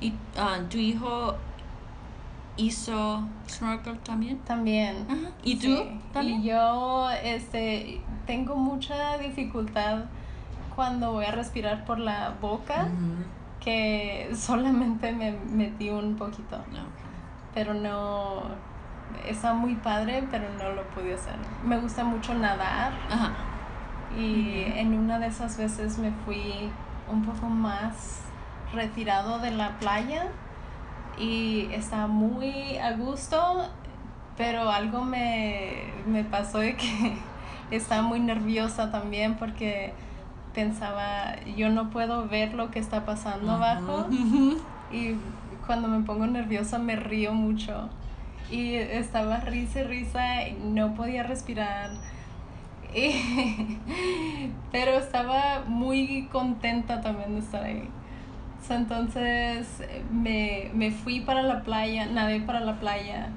¿Y 0.00 0.12
ah, 0.36 0.58
tu 0.68 0.78
hijo 0.78 1.36
hizo 2.56 3.22
snorkel 3.48 3.98
también? 4.00 4.38
También. 4.38 5.06
Ajá. 5.08 5.32
¿Y 5.42 5.56
tú 5.56 5.66
Sí. 5.66 6.00
también? 6.12 6.40
Y 6.40 6.44
yo 6.44 7.08
este, 7.22 8.00
tengo 8.26 8.56
mucha 8.56 9.18
dificultad 9.18 10.04
cuando 10.74 11.12
voy 11.12 11.24
a 11.24 11.32
respirar 11.32 11.84
por 11.84 11.98
la 11.98 12.34
boca, 12.40 12.88
que 13.60 14.30
solamente 14.36 15.12
me 15.12 15.32
metí 15.32 15.90
un 15.90 16.16
poquito. 16.16 16.58
No. 16.72 16.80
Pero 17.54 17.74
no. 17.74 18.42
Está 19.26 19.54
muy 19.54 19.74
padre, 19.76 20.26
pero 20.30 20.44
no 20.58 20.72
lo 20.72 20.82
pude 20.88 21.14
hacer. 21.14 21.36
Me 21.64 21.78
gusta 21.78 22.04
mucho 22.04 22.34
nadar. 22.34 22.92
Ajá. 23.10 23.32
Y 24.18 24.64
en 24.76 24.94
una 24.98 25.18
de 25.18 25.28
esas 25.28 25.56
veces 25.56 25.98
me 25.98 26.10
fui 26.24 26.70
un 27.10 27.24
poco 27.24 27.46
más 27.46 28.20
retirado 28.74 29.38
de 29.38 29.52
la 29.52 29.78
playa 29.78 30.26
y 31.18 31.68
estaba 31.72 32.06
muy 32.06 32.76
a 32.78 32.92
gusto, 32.92 33.68
pero 34.36 34.70
algo 34.70 35.04
me, 35.04 35.84
me 36.06 36.24
pasó 36.24 36.58
de 36.58 36.76
que 36.76 37.14
estaba 37.70 38.02
muy 38.02 38.20
nerviosa 38.20 38.90
también 38.90 39.36
porque 39.36 39.92
pensaba, 40.54 41.36
yo 41.56 41.68
no 41.70 41.90
puedo 41.90 42.28
ver 42.28 42.54
lo 42.54 42.70
que 42.70 42.78
está 42.78 43.04
pasando 43.04 43.52
abajo 43.52 44.06
y 44.92 45.14
cuando 45.66 45.88
me 45.88 46.04
pongo 46.04 46.26
nerviosa 46.26 46.78
me 46.78 46.96
río 46.96 47.32
mucho. 47.34 47.88
y 48.50 48.74
estaba 48.74 49.38
risa 49.38 49.80
y 49.80 49.82
risa, 49.84 50.48
y 50.48 50.52
no 50.62 50.94
podía 50.94 51.22
respirar. 51.24 51.90
Y- 52.94 53.78
pero 54.72 54.92
estaba 54.92 55.62
muy 55.66 56.28
contenta 56.30 57.00
también 57.00 57.34
de 57.34 57.40
estar 57.40 57.64
ahí. 57.64 57.88
So, 58.66 58.74
entonces 58.74 59.68
me, 60.10 60.70
me 60.74 60.90
fui 60.90 61.20
para 61.20 61.42
la 61.42 61.62
playa, 61.62 62.06
nadé 62.06 62.40
para 62.40 62.60
la 62.60 62.80
playa. 62.80 63.28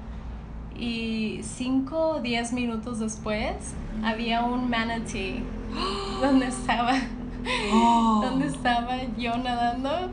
Y 0.76 1.40
cinco 1.42 2.12
o 2.16 2.20
diez 2.20 2.52
minutos 2.52 2.98
después 2.98 3.74
había 4.02 4.42
un 4.44 4.68
manatee 4.70 5.42
donde 6.20 6.46
estaba, 6.46 6.94
Oh. 7.72 8.20
donde 8.22 8.46
estaba 8.48 8.96
yo 9.16 9.36
nadando. 9.38 10.10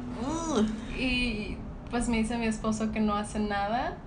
Y 0.98 1.58
pues 1.90 2.10
me 2.10 2.18
dice 2.18 2.38
mi 2.38 2.46
esposo 2.46 2.92
que 2.92 3.00
no 3.00 3.16
hacen 3.16 3.50
nada, 3.50 3.98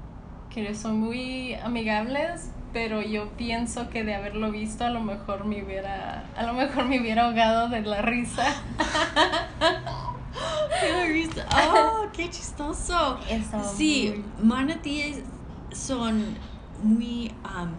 que 0.48 0.74
son 0.74 1.00
muy 1.00 1.54
amigables, 1.54 2.50
pero 2.72 3.02
yo 3.02 3.28
pienso 3.30 3.90
que 3.90 4.04
de 4.04 4.14
haberlo 4.14 4.50
visto 4.50 4.84
a 4.84 4.90
lo 4.90 5.00
mejor 5.00 5.44
me 5.44 5.62
hubiera, 5.62 6.24
a 6.36 6.42
lo 6.44 6.54
mejor 6.54 6.86
me 6.86 7.00
hubiera 7.00 7.26
ahogado 7.26 7.68
de 7.68 7.82
la 7.82 8.00
risa. 8.00 8.46
Oh, 11.52 12.06
qué 12.12 12.28
chistoso. 12.30 13.18
Sí, 13.76 14.24
manatíes 14.42 15.22
son 15.72 16.24
muy 16.82 17.32
um, 17.44 17.70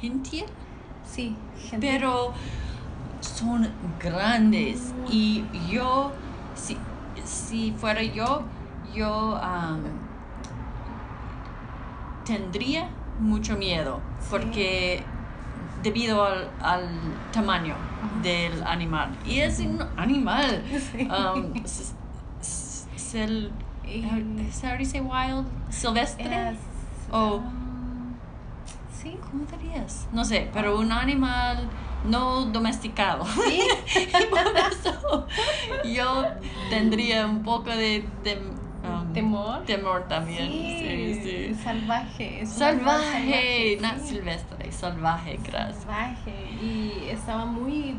gentil, 0.00 0.44
Sí, 1.06 1.34
pero 1.80 2.32
son 3.20 3.68
grandes. 3.98 4.94
Y 5.10 5.44
yo, 5.68 6.12
si, 6.54 6.76
si 7.24 7.72
fuera 7.72 8.02
yo, 8.02 8.42
yo 8.94 9.34
um, 9.42 9.82
tendría 12.24 12.88
mucho 13.18 13.56
miedo 13.56 14.00
Sí. 14.20 14.26
porque 14.30 15.02
debido 15.82 16.24
al, 16.24 16.48
al 16.62 16.88
tamaño 17.32 17.74
del 18.22 18.62
animal. 18.62 19.10
Y 19.26 19.40
es 19.40 19.58
un 19.60 19.82
animal. 19.96 20.62
Sí. 20.92 21.08
Um, 21.08 21.52
s- 23.10 23.18
s- 23.18 23.26
sel- 23.26 23.50
Y- 23.84 24.02
how 24.04 24.76
do 24.76 24.78
you 24.78 24.84
say 24.84 25.00
wild? 25.00 25.46
Silvestre. 25.70 26.24
Era- 26.26 26.54
o- 27.10 27.36
um, 27.36 28.14
sí. 28.92 29.16
¿Cómo 29.30 29.44
dirías? 29.60 30.06
No 30.12 30.24
sé, 30.24 30.48
pero 30.52 30.78
un 30.78 30.92
animal 30.92 31.68
no 32.04 32.46
domesticado. 32.46 33.24
Sí. 33.26 33.62
y 33.96 34.26
por 34.30 34.40
eso 34.56 35.26
yo 35.84 36.24
tendría 36.70 37.26
un 37.26 37.42
poco 37.42 37.70
de 37.70 38.04
um, 38.84 39.12
Temor. 39.12 39.64
temor 39.64 40.06
también. 40.08 40.46
Sí, 40.48 41.20
sí. 41.22 41.54
Salvaje. 41.62 42.42
es 42.42 42.50
Salvaje, 42.52 43.78
no 43.80 43.98
silvestre, 43.98 44.70
salvaje, 44.72 45.38
gracias. 45.42 45.82
Salvaje. 45.82 46.50
Y 46.62 47.08
estaba 47.10 47.44
muy, 47.44 47.96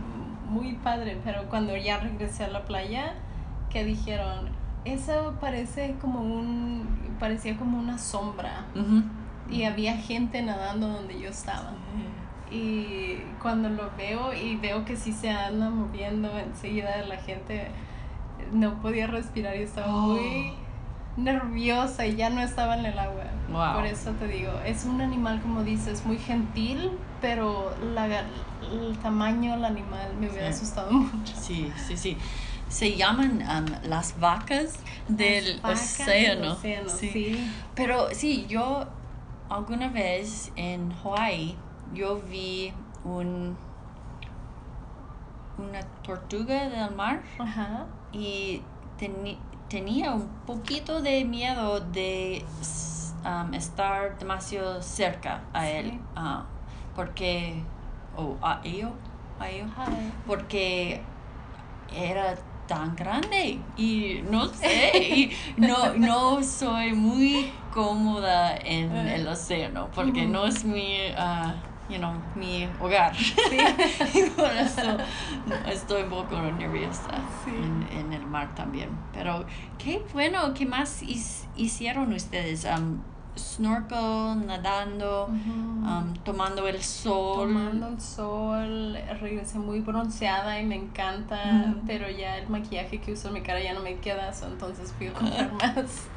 muy 0.50 0.74
padre, 0.76 1.18
pero 1.24 1.50
cuando 1.50 1.76
ya 1.76 1.98
regresé 2.00 2.46
a 2.46 2.48
la 2.48 2.64
playa, 2.64 3.14
que 3.70 3.84
dijeron, 3.84 4.50
eso 4.86 5.36
parece 5.40 5.96
como 6.02 6.22
un, 6.22 6.88
parecía 7.20 7.58
como 7.58 7.78
una 7.80 7.98
sombra. 7.98 8.66
Y 9.50 9.64
había 9.66 9.98
gente 9.98 10.42
nadando 10.42 10.88
donde 10.88 11.20
yo 11.20 11.30
estaba. 11.30 11.72
Y 12.50 13.16
cuando 13.42 13.70
lo 13.70 13.90
veo 13.98 14.34
y 14.34 14.56
veo 14.58 14.84
que 14.86 14.96
sí 14.98 15.14
se 15.14 15.30
anda 15.30 15.70
moviendo 15.70 16.30
enseguida 16.38 16.98
la 17.08 17.18
gente, 17.18 17.68
no 18.52 18.82
podía 18.82 19.08
respirar 19.08 19.56
y 19.56 19.62
estaba 19.64 19.88
Oh. 19.88 20.14
muy 20.14 20.54
nerviosa 21.18 22.06
y 22.06 22.16
ya 22.16 22.30
no 22.30 22.42
estaba 22.42 22.78
en 22.78 22.86
el 22.86 22.98
agua. 23.00 23.24
Wow. 23.52 23.76
Por 23.76 23.86
eso 23.86 24.12
te 24.12 24.28
digo, 24.28 24.52
es 24.66 24.86
un 24.86 25.02
animal 25.02 25.42
como 25.42 25.64
dices, 25.64 26.06
muy 26.06 26.18
gentil, 26.18 26.92
pero 27.22 27.74
la, 27.94 28.06
el 28.08 28.98
tamaño 29.02 29.52
del 29.54 29.66
animal 29.66 30.10
me 30.20 30.30
hubiera 30.30 30.52
Sí. 30.52 30.64
asustado 30.64 30.92
mucho. 30.92 31.34
Sí, 31.36 31.72
sí, 31.88 31.96
sí. 31.98 32.18
Se 32.72 32.96
llaman 32.96 33.42
um, 33.42 33.90
las 33.90 34.18
vacas 34.20 34.80
del 35.08 35.58
Las 35.58 35.62
vacas 35.62 35.98
del 35.98 36.08
océano. 36.40 36.54
océano, 36.54 36.90
Sí. 36.90 37.10
sí. 37.12 37.52
Pero 37.76 38.08
sí, 38.14 38.46
yo 38.48 38.86
alguna 39.50 39.90
vez 39.90 40.52
en 40.56 40.92
Hawaii 41.04 41.58
yo 41.94 42.20
vi 42.22 42.74
un 43.04 43.58
una 45.58 45.82
tortuga 46.04 46.70
del 46.70 46.96
mar 46.96 47.22
y 48.12 48.62
teni- 49.00 49.38
tenía 49.68 50.12
un 50.14 50.28
poquito 50.48 51.02
de 51.02 51.24
miedo 51.26 51.80
de 51.82 52.44
um, 53.26 53.54
estar 53.54 54.18
demasiado 54.18 54.82
cerca 54.82 55.42
a 55.54 55.62
Sí. 55.66 55.72
él 55.74 56.00
ah, 56.16 56.46
porque 56.96 57.62
o 58.18 58.38
a 58.42 58.62
ello 58.64 58.92
a 59.40 59.50
ello 59.50 59.66
porque 60.26 61.02
era 61.94 62.36
tan 62.76 62.96
grande 62.96 63.60
y 63.78 64.22
no 64.30 64.48
sé 64.48 64.92
y 64.98 65.32
no 65.58 65.94
no 65.96 66.44
soy 66.44 66.94
muy 66.94 67.52
cómoda 67.74 68.56
en 68.58 68.92
Eh. 68.96 69.16
el 69.16 69.28
océano 69.28 69.90
porque 69.94 70.26
no 70.26 70.46
es 70.46 70.64
mi 70.66 70.96
ah, 71.18 71.54
you 71.90 71.98
know, 71.98 72.14
mi 72.36 72.68
hogar 72.80 73.14
Sí. 73.16 73.58
y 74.20 74.30
por 74.32 74.52
eso 74.52 74.98
estoy 75.70 76.04
un 76.04 76.10
poco 76.10 76.40
nerviosa 76.40 77.12
Sí. 77.44 77.52
en, 77.52 77.88
en 78.00 78.14
el 78.14 78.26
mar 78.26 78.54
también 78.56 78.90
pero 79.14 79.46
qué 79.78 80.02
bueno 80.14 80.54
qué 80.54 80.66
más 80.66 81.02
his- 81.04 81.48
hicieron 81.56 82.14
ustedes 82.14 82.66
Um, 82.66 83.02
snorkel 83.38 84.46
nadando 84.46 85.26
um, 85.28 86.14
tomando 86.24 86.68
el 86.68 86.82
sol. 86.82 87.48
Tomando 87.48 87.88
el 87.88 88.02
sol, 88.02 88.98
regresé 89.20 89.60
muy 89.60 89.82
bronceada 89.82 90.60
y 90.60 90.66
me 90.66 90.76
encanta, 90.76 91.74
pero 91.88 92.10
ya 92.10 92.38
el 92.38 92.50
maquillaje 92.50 93.00
que 93.00 93.14
uso 93.14 93.30
en 93.30 93.36
mi 93.36 93.42
cara 93.42 93.62
ya 93.62 93.74
no 93.74 93.82
me 93.82 93.98
queda, 93.98 94.34
so 94.34 94.48
entonces 94.48 94.94
fui 94.98 95.08
a 95.08 95.14
comprar 95.14 95.52
más. 95.76 96.08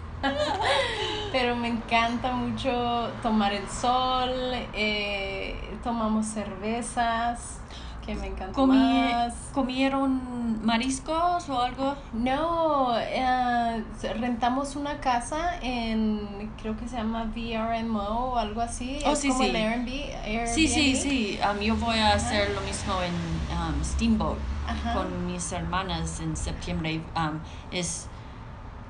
pero 1.33 1.55
me 1.55 1.69
encanta 1.69 2.33
mucho 2.33 3.11
tomar 3.23 3.53
el 3.53 3.69
sol, 3.69 4.31
eh, 4.73 5.55
tomamos 5.83 6.27
cervezas, 6.27 7.59
que 8.05 8.15
me 8.15 8.33
Comí- 8.53 8.77
más. 9.13 9.35
¿Comieron 9.53 10.65
mariscos 10.65 11.49
o 11.49 11.61
algo? 11.61 11.95
No, 12.13 12.97
eh, 12.99 13.83
rentamos 14.21 14.77
una 14.77 15.01
casa 15.01 15.59
en, 15.63 16.51
creo 16.61 16.77
que 16.77 16.89
se 16.89 16.97
llama 16.97 17.25
VRMO 17.35 18.33
o 18.33 18.37
algo 18.39 18.61
así. 18.61 18.99
Oh, 19.07 19.13
es 19.13 19.19
sí, 19.21 19.29
como 19.29 19.45
sí. 19.45 19.51
el 19.51 19.57
Airbnb. 19.57 20.47
Sí, 20.47 20.69
sí, 20.69 20.81
Airbnb. 20.81 21.03
sí. 21.03 21.39
Um, 21.51 21.61
yo 21.61 21.77
voy 21.77 21.99
a 21.99 22.15
hacer 22.15 22.51
lo 22.51 22.61
mismo 22.63 22.95
en 23.03 23.15
um, 23.57 23.85
Steamboat 23.85 24.39
Ajá. 24.67 24.95
con 24.95 25.27
mis 25.27 25.53
hermanas 25.53 26.21
en 26.21 26.37
septiembre. 26.37 27.01
Um, 27.17 27.39
es 27.71 28.09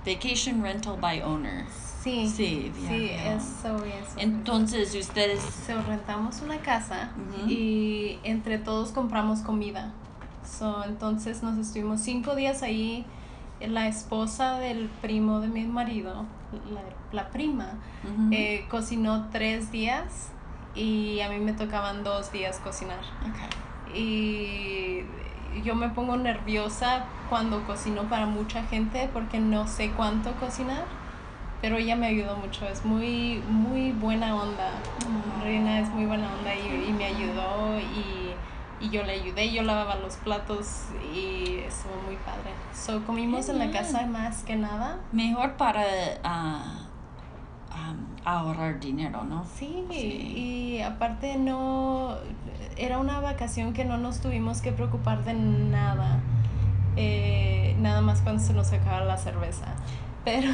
Vacation 0.05 0.63
Rental 0.63 0.97
by 1.01 1.23
Owner. 1.23 1.65
Sí, 2.03 2.29
Sí, 2.29 2.71
sí, 2.87 3.11
eso 3.13 3.83
es. 3.85 4.13
Entonces, 4.19 4.95
ustedes... 4.95 5.41
So, 5.67 5.81
rentamos 5.83 6.43
una 6.43 6.59
casa 6.59 7.11
Ujú. 7.17 7.49
y 7.49 8.19
entre 8.25 8.59
todos 8.59 8.91
compramos 8.91 9.41
comida. 9.41 9.91
So, 10.47 10.85
entonces 10.85 11.43
nos 11.43 11.57
estuvimos 11.57 12.01
cinco 12.03 12.35
días 12.35 12.63
ahí. 12.63 13.07
La 13.61 13.89
esposa 13.89 14.59
del 14.59 14.91
primo 15.01 15.41
de 15.41 15.49
mi 15.49 15.65
marido, 15.65 16.27
la, 16.71 16.83
la 17.13 17.31
prima, 17.31 17.79
Ujú. 18.03 18.29
eh, 18.33 18.67
cocinó 18.69 19.29
tres 19.33 19.73
días 19.73 20.29
y 20.75 21.21
a 21.21 21.31
mí 21.31 21.39
me 21.39 21.55
tocaban 21.55 22.05
dos 22.05 22.31
días 22.33 22.59
cocinar. 22.63 22.99
Ok. 22.99 23.95
Y 23.97 24.99
yo 25.63 25.75
me 25.75 25.89
pongo 25.89 26.17
nerviosa 26.17 27.05
cuando 27.29 27.65
cocino 27.65 28.03
para 28.05 28.27
mucha 28.27 28.65
gente 28.65 29.09
porque 29.13 29.39
no 29.39 29.67
sé 29.67 29.91
cuánto 29.91 30.33
cocinar, 30.33 30.85
pero 31.61 31.77
ella 31.77 31.97
me 31.97 32.07
ayudó 32.07 32.37
mucho, 32.37 32.67
es 32.67 32.85
muy, 32.85 33.43
muy 33.49 33.93
buena 33.93 34.35
onda. 34.35 34.71
Reina 35.43 35.81
es 35.81 35.89
muy 35.91 36.07
buena 36.07 36.33
onda 36.35 36.55
y, 36.55 36.89
y 36.89 36.93
me 36.93 37.07
ayudó 37.07 37.79
y, 37.79 38.35
y 38.85 38.91
yo 38.91 39.03
le 39.03 39.13
ayudé, 39.13 39.51
yo 39.51 39.63
lavaba 39.63 39.97
los 39.97 40.17
platos 40.17 40.87
y 41.15 41.61
estuvo 41.67 41.95
muy 42.07 42.17
padre. 42.17 42.51
So, 42.75 43.05
comimos 43.05 43.49
en 43.49 43.59
la 43.59 43.71
casa 43.71 44.07
más 44.07 44.43
que 44.43 44.57
nada. 44.57 44.99
Mejor 45.13 45.55
para 45.55 45.85
ah, 46.23 46.84
um, 47.75 47.97
ahorrar 48.25 48.81
dinero, 48.81 49.25
¿no? 49.25 49.45
Sí, 49.45 49.85
Sí. 49.91 49.97
y 49.99 50.81
aparte 50.83 51.37
no, 51.37 52.17
era 52.77 52.99
una 52.99 53.21
vacación 53.21 53.73
que 53.73 53.85
no 53.85 53.99
nos 53.99 54.21
tuvimos 54.21 54.61
que 54.61 54.73
preocupar 54.73 55.25
de 55.25 55.35
nada, 55.35 56.21
eh, 56.97 57.77
nada 57.81 58.01
más 58.01 58.21
cuando 58.23 58.43
se 58.43 58.53
nos 58.55 58.73
acaba 58.73 59.01
la 59.05 59.17
cerveza. 59.17 59.67
Pero 60.25 60.49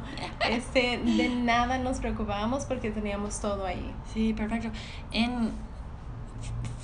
este, 0.50 0.98
de 0.98 1.28
nada 1.28 1.78
nos 1.78 1.98
preocupábamos 2.00 2.64
porque 2.64 2.90
teníamos 2.90 3.40
todo 3.40 3.64
ahí. 3.66 3.94
Sí, 4.12 4.32
perfecto. 4.34 4.70
En, 5.12 5.50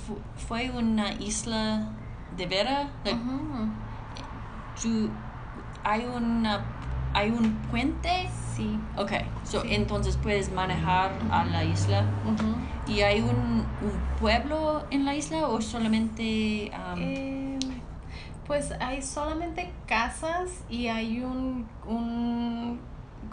fu- 0.07 0.17
¿Fue 0.47 0.69
una 0.71 1.11
isla 1.13 1.89
de 2.37 2.45
vera? 2.47 2.87
Hay 5.83 6.05
una 6.05 6.61
hay 7.13 7.29
un 7.31 7.53
puente. 7.71 8.29
Sí. 8.55 8.77
Ok, 8.97 9.11
so, 9.43 9.61
Sí. 9.61 9.69
entonces 9.73 10.17
puedes 10.17 10.51
manejar 10.51 11.11
a 11.31 11.45
la 11.45 11.63
isla. 11.63 12.03
¿Y 12.87 13.01
hay 13.01 13.21
un, 13.21 13.29
un 13.29 14.19
pueblo 14.19 14.83
en 14.91 15.05
la 15.05 15.15
isla 15.15 15.47
o 15.47 15.61
solamente... 15.61 16.71
um, 16.73 16.99
Eh, 16.99 17.59
pues 18.45 18.71
hay 18.79 19.01
solamente 19.01 19.71
casas 19.85 20.63
y 20.69 20.87
hay 20.87 21.21
un, 21.21 21.67
un 21.87 22.79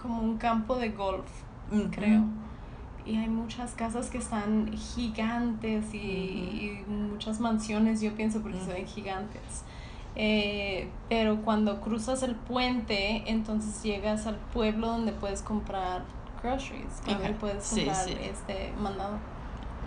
como 0.00 0.20
un 0.20 0.36
campo 0.36 0.76
de 0.76 0.90
golf, 0.90 1.26
mm, 1.72 1.80
creo. 1.90 2.22
Y 3.06 3.16
hay 3.16 3.28
muchas 3.28 3.72
casas 3.72 4.10
que 4.10 4.18
están 4.18 4.70
gigantes 4.76 5.94
y, 5.94 5.98
y 5.98 6.84
muchas 6.88 7.40
mansiones, 7.40 8.00
yo 8.02 8.14
pienso, 8.14 8.42
porque 8.42 8.60
se 8.60 8.72
ven 8.72 8.86
gigantes. 8.86 9.64
Eh, 10.16 10.88
pero 11.08 11.42
cuando 11.42 11.80
cruzas 11.80 12.22
el 12.22 12.34
puente, 12.34 13.22
entonces 13.30 13.82
llegas 13.82 14.26
al 14.26 14.36
pueblo 14.36 14.86
donde 14.88 15.12
puedes 15.12 15.42
comprar 15.42 16.02
groceries, 16.42 17.04
donde 17.06 17.30
Ok. 17.30 17.36
puedes 17.36 17.64
Sí, 17.64 17.84
comprar 17.84 18.04
sí. 18.04 18.16
este 18.20 18.72
mandado. 18.80 19.18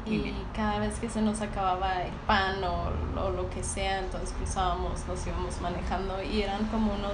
Y 0.06 0.34
cada 0.56 0.80
vez 0.80 0.98
que 1.00 1.10
se 1.10 1.22
nos 1.22 1.42
acababa 1.42 2.02
el 2.04 2.14
pan 2.26 2.64
o, 2.64 3.22
o 3.22 3.30
lo 3.32 3.50
que 3.50 3.64
sea, 3.64 4.00
entonces 4.00 4.32
cruzábamos, 4.38 5.06
nos 5.08 5.28
íbamos 5.28 5.60
manejando 5.62 6.22
y 6.24 6.42
eran 6.42 6.66
como 6.68 6.94
unos 6.94 7.14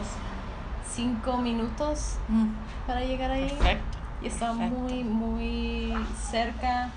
cinco 0.93 1.36
minutos 1.38 2.15
mm, 2.30 2.45
para 2.88 3.01
llegar 3.01 3.32
ahí 3.32 3.49
Perfecto. 3.49 3.97
y 4.21 4.28
estaba 4.28 4.54
Perfecto. 4.54 4.80
muy, 4.80 5.04
muy 5.04 5.93
cerca. 6.30 6.89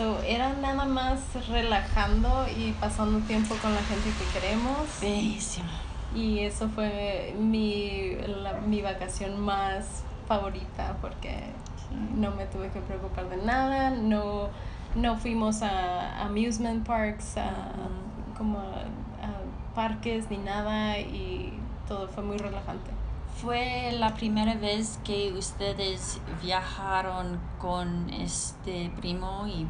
So, 0.00 0.18
era 0.22 0.54
nada 0.54 0.86
más 0.86 1.20
relajando 1.46 2.46
y 2.56 2.72
pasando 2.80 3.18
tiempo 3.26 3.54
con 3.60 3.74
la 3.74 3.82
gente 3.82 4.08
que 4.18 4.40
queremos. 4.40 4.78
Bellísimo. 4.98 5.68
Y 6.14 6.38
eso 6.38 6.70
fue 6.70 7.34
mi, 7.38 8.14
la- 8.42 8.62
mi 8.62 8.80
vacación 8.80 9.38
más 9.38 10.02
favorita 10.26 10.96
porque 11.02 11.38
no 12.16 12.30
me 12.30 12.46
tuve 12.46 12.70
que 12.70 12.80
preocupar 12.80 13.28
de 13.28 13.36
nada, 13.44 13.90
no, 13.90 14.48
no 14.94 15.18
fuimos 15.18 15.60
a 15.60 16.22
amusement 16.24 16.86
parks, 16.86 17.36
a, 17.36 17.50
como 18.38 18.58
a, 18.58 18.62
a 18.62 19.74
parques 19.74 20.30
ni 20.30 20.38
nada 20.38 20.98
y 20.98 21.52
todo 21.86 22.08
fue 22.08 22.22
muy 22.24 22.38
relajante. 22.38 22.90
¿Fue 23.42 23.92
la 23.92 24.14
primera 24.14 24.54
vez 24.54 24.98
que 25.04 25.34
ustedes 25.34 26.20
viajaron 26.42 27.38
con 27.58 28.08
este 28.10 28.90
primo 28.98 29.46
y 29.46 29.66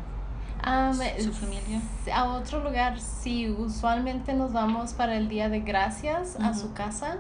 Am, 0.63 0.95
¿Su 1.19 1.33
familia? 1.33 1.81
A 2.15 2.25
otro 2.25 2.63
lugar, 2.63 2.99
sí, 3.01 3.49
usualmente 3.49 4.35
nos 4.35 4.53
vamos 4.53 4.93
para 4.93 5.17
el 5.17 5.29
Día 5.29 5.49
de 5.49 5.61
Gracias 5.61 6.37
a 6.41 6.51
Ujú. 6.51 6.61
su 6.61 6.73
casa. 6.75 7.19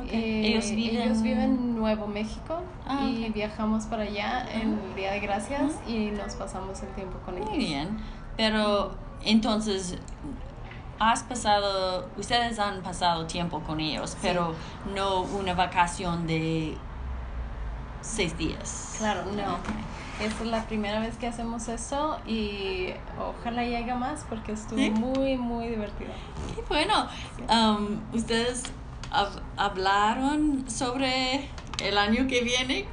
Ok. 0.00 0.06
Eh, 0.10 0.46
ellos 0.48 0.70
viven 0.70 1.02
ellos 1.02 1.22
viven 1.22 1.40
en 1.52 1.76
Nuevo 1.76 2.06
México 2.08 2.60
Ah, 2.86 3.04
y 3.08 3.28
ok. 3.28 3.34
viajamos 3.34 3.84
para 3.84 4.02
allá 4.02 4.44
en 4.52 4.72
el 4.72 4.94
Día 4.96 5.12
de 5.12 5.20
Gracias 5.20 5.72
y 5.86 6.06
nos 6.10 6.34
pasamos 6.34 6.82
el 6.82 6.88
tiempo 6.90 7.18
con 7.24 7.36
ellos. 7.36 7.48
Muy 7.50 7.58
bien. 7.58 7.96
Pero 8.36 8.92
entonces 9.24 9.96
has 10.98 11.22
pasado, 11.24 12.08
ustedes 12.16 12.58
han 12.58 12.82
pasado 12.82 13.26
tiempo 13.26 13.60
con 13.60 13.80
ellos, 13.80 14.16
pero 14.22 14.54
no 14.94 15.22
una 15.22 15.54
vacación 15.54 16.26
de 16.26 16.76
seis 18.04 18.36
días. 18.36 18.94
Claro, 18.98 19.22
no. 19.32 19.58
Esta 20.24 20.44
es 20.44 20.50
la 20.50 20.64
primera 20.66 21.00
vez 21.00 21.16
que 21.16 21.26
hacemos 21.26 21.66
eso 21.68 22.18
y 22.26 22.90
ojalá 23.18 23.64
llegue 23.64 23.94
más 23.94 24.24
porque 24.28 24.52
estuvo 24.52 24.78
¿Sí? 24.78 24.90
muy, 24.90 25.36
muy 25.36 25.66
divertido. 25.68 26.12
Qué 26.54 26.62
bueno. 26.68 27.08
Um, 27.50 27.98
¿Ustedes 28.14 28.62
hab- 29.10 29.42
hablaron 29.56 30.70
sobre 30.70 31.48
el 31.82 31.98
año 31.98 32.28
que 32.28 32.42
viene? 32.42 32.86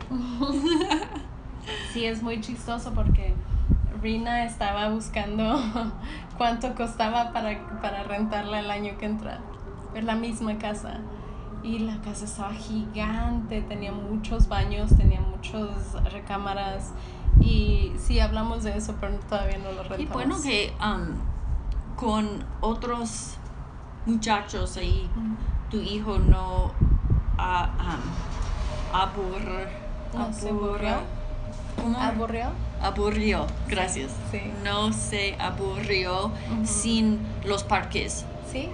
Sí, 1.93 2.06
es 2.06 2.24
muy 2.24 2.41
chistoso 2.41 2.91
porque 2.93 3.36
Rina 4.02 4.45
estaba 4.45 4.89
buscando 4.89 5.62
cuánto 6.38 6.74
costaba 6.74 7.32
para, 7.34 7.60
para 7.82 8.04
rentarla 8.04 8.60
el 8.62 8.71
año 8.71 8.97
que 8.97 9.06
entra. 9.06 9.39
Es 9.93 10.04
la 10.04 10.15
misma 10.15 10.58
casa. 10.58 11.00
Y 11.63 11.80
la 11.80 12.02
casa 12.02 12.26
estaba 12.26 12.54
gigante, 12.54 13.62
tenía 13.62 13.91
muchos 13.91 14.47
baños, 14.47 14.95
tenía 14.97 15.21
muchas 15.21 15.93
recámaras. 16.12 16.91
Y 17.39 17.93
sí, 17.97 18.19
hablamos 18.19 18.63
de 18.63 18.78
eso, 18.78 18.95
pero 19.00 19.17
todavía 19.30 19.58
no 19.60 19.71
lo 19.71 19.84
rentamos. 19.84 20.13
bueno 20.13 20.41
que 20.41 20.74
um, 20.82 21.95
con 21.95 22.43
otros 22.62 23.36
muchachos 24.06 24.78
ahí, 24.78 25.10
tu 25.69 25.78
hijo 25.78 26.17
no 26.17 26.71
ah, 27.38 27.69
um, 27.80 28.95
aburrió. 28.95 29.69
¿Cómo? 31.76 31.97
¿Aburrió? 31.97 32.52
aburrió, 32.82 33.45
gracias. 33.67 34.12
Sí. 34.32 34.41
No 34.63 34.91
se 34.91 35.36
aburrió 35.39 36.26
Ujú. 36.26 36.65
sin 36.65 37.19
los 37.45 37.63
parques. 37.63 38.26
Sí. 38.52 38.69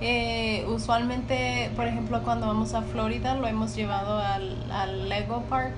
Eh, 0.00 0.66
usualmente, 0.68 1.70
por 1.74 1.86
ejemplo, 1.86 2.22
cuando 2.22 2.46
vamos 2.46 2.74
a 2.74 2.82
Florida, 2.82 3.34
lo 3.34 3.46
hemos 3.46 3.74
llevado 3.74 4.18
al, 4.18 4.70
al 4.70 5.08
Lego 5.08 5.42
Park, 5.48 5.74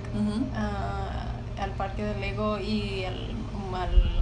ah, 0.55 1.27
al 1.61 1.71
parque 1.73 2.03
de 2.03 2.19
Lego 2.19 2.59
y 2.59 3.05
al, 3.05 3.31
al 3.75 4.19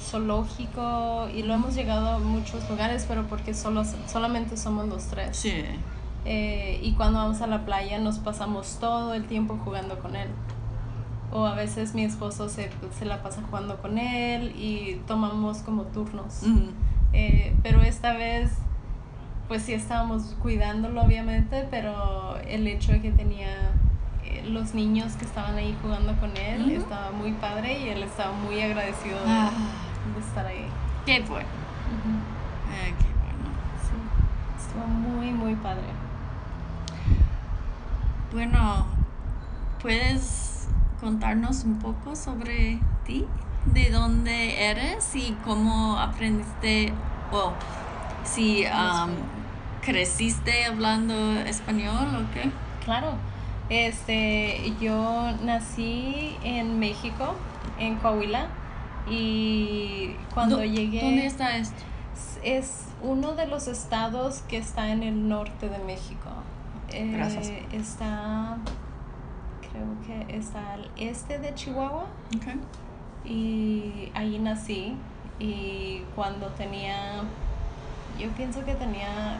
zoológico 0.00 1.28
y 1.34 1.42
lo 1.42 1.54
hemos 1.54 1.74
llegado 1.74 2.08
a 2.08 2.18
muchos 2.18 2.68
lugares, 2.70 3.04
pero 3.06 3.24
porque 3.26 3.54
solo, 3.54 3.84
solamente 4.06 4.56
somos 4.56 4.88
los 4.88 5.04
tres. 5.04 5.36
Sí. 5.36 5.64
Eh, 6.24 6.80
y 6.82 6.92
cuando 6.92 7.20
vamos 7.20 7.40
a 7.40 7.46
la 7.46 7.64
playa 7.64 7.98
nos 7.98 8.18
pasamos 8.18 8.78
todo 8.80 9.14
el 9.14 9.24
tiempo 9.26 9.58
jugando 9.64 9.98
con 9.98 10.16
él. 10.16 10.28
O 11.30 11.44
a 11.44 11.54
veces 11.54 11.94
mi 11.94 12.04
esposo 12.04 12.48
se, 12.48 12.70
se 12.98 13.04
la 13.04 13.22
pasa 13.22 13.42
jugando 13.48 13.76
con 13.82 13.98
él 13.98 14.54
y 14.56 15.00
tomamos 15.06 15.58
como 15.58 15.82
turnos. 15.82 16.42
Eh, 17.12 17.54
pero 17.62 17.82
esta 17.82 18.14
vez, 18.14 18.50
pues 19.48 19.62
sí 19.62 19.72
estábamos 19.72 20.36
cuidándolo, 20.42 21.02
obviamente, 21.02 21.66
pero 21.70 22.36
el 22.46 22.66
hecho 22.66 22.92
de 22.92 23.00
que 23.00 23.10
tenía 23.10 23.48
eh, 24.24 24.44
los 24.46 24.74
niños 24.74 25.14
que 25.14 25.24
estaban 25.24 25.56
ahí 25.56 25.74
jugando 25.82 26.14
con 26.20 26.36
él 26.36 26.70
estaba 26.70 27.10
muy 27.12 27.32
padre 27.32 27.78
y 27.80 27.88
él 27.88 28.02
estaba 28.02 28.32
muy 28.32 28.60
agradecido 28.60 29.16
de, 29.18 29.24
Ah, 29.26 29.50
de 30.14 30.20
estar 30.20 30.46
ahí. 30.46 30.66
qué 31.06 31.20
bueno. 31.20 31.48
Ah, 32.70 32.86
qué 32.98 33.08
bueno. 33.22 33.48
Sí, 33.82 34.62
estuvo 34.66 34.86
muy, 34.86 35.32
muy 35.32 35.54
padre. 35.54 35.82
Bueno, 38.32 38.84
¿puedes 39.80 40.68
contarnos 41.00 41.64
un 41.64 41.78
poco 41.78 42.14
sobre 42.14 42.78
ti? 43.06 43.24
¿De 43.64 43.90
dónde 43.90 44.70
eres 44.70 45.14
y 45.16 45.34
cómo 45.44 45.98
aprendiste 45.98 46.92
o 47.32 47.52
si 48.24 48.64
um, 48.66 49.10
creciste 49.92 50.64
hablando 50.66 51.32
español 51.40 52.06
o 52.16 52.34
qué? 52.34 52.50
Claro. 52.84 53.12
Este, 53.70 54.72
yo 54.80 55.30
nací 55.44 56.36
en 56.42 56.78
México, 56.78 57.34
en 57.78 57.96
Coahuila, 57.96 58.48
y 59.10 60.14
cuando 60.34 60.56
¿Dó- 60.58 60.64
llegué... 60.64 61.00
¿Dónde 61.02 61.26
está 61.26 61.56
esto? 61.56 61.82
Es 62.42 62.84
uno 63.02 63.34
de 63.34 63.46
los 63.46 63.68
estados 63.68 64.42
que 64.48 64.58
está 64.58 64.90
en 64.90 65.02
el 65.02 65.28
norte 65.28 65.68
de 65.68 65.78
México. 65.78 66.30
Eh, 66.90 67.10
Gracias. 67.14 67.50
Está, 67.72 68.56
creo 69.70 69.86
que 70.06 70.36
está 70.36 70.72
al 70.74 70.90
este 70.96 71.38
de 71.38 71.54
Chihuahua 71.54 72.06
Okay. 72.36 72.58
y 73.24 74.10
ahí 74.14 74.38
nací. 74.38 74.94
Y 75.38 76.02
cuando 76.16 76.46
tenía, 76.48 77.22
yo 78.18 78.28
pienso 78.30 78.64
que 78.64 78.74
tenía 78.74 79.38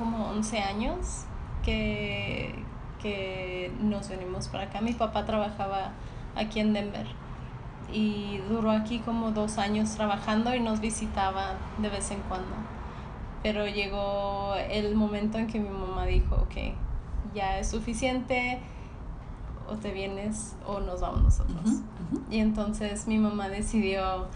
como 0.00 0.30
11 0.30 0.58
años 0.58 1.26
que, 1.62 2.54
que 3.00 3.70
nos 3.80 4.08
venimos 4.08 4.48
para 4.48 4.64
acá. 4.64 4.80
Mi 4.80 4.94
papá 4.94 5.24
trabajaba 5.24 5.92
aquí 6.34 6.58
en 6.58 6.72
Denver 6.72 7.06
y 7.92 8.38
duró 8.48 8.70
aquí 8.70 8.98
como 9.00 9.30
dos 9.30 9.58
años 9.58 9.90
trabajando 9.90 10.54
y 10.54 10.60
nos 10.60 10.80
visitaba 10.80 11.54
de 11.78 11.88
vez 11.88 12.10
en 12.10 12.20
cuando. 12.22 12.56
Pero 13.42 13.66
llegó 13.66 14.54
el 14.68 14.94
momento 14.96 15.38
en 15.38 15.46
que 15.46 15.60
mi 15.60 15.68
mamá 15.68 16.06
dijo, 16.06 16.34
ok, 16.36 16.74
ya 17.34 17.58
es 17.58 17.68
suficiente, 17.68 18.58
o 19.68 19.76
te 19.76 19.92
vienes 19.92 20.56
o 20.66 20.80
nos 20.80 21.00
vamos 21.00 21.22
nosotros. 21.22 21.60
Ujú, 21.64 21.74
ujú. 21.74 22.22
Y 22.30 22.38
entonces 22.38 23.06
mi 23.06 23.18
mamá 23.18 23.48
decidió 23.48 24.26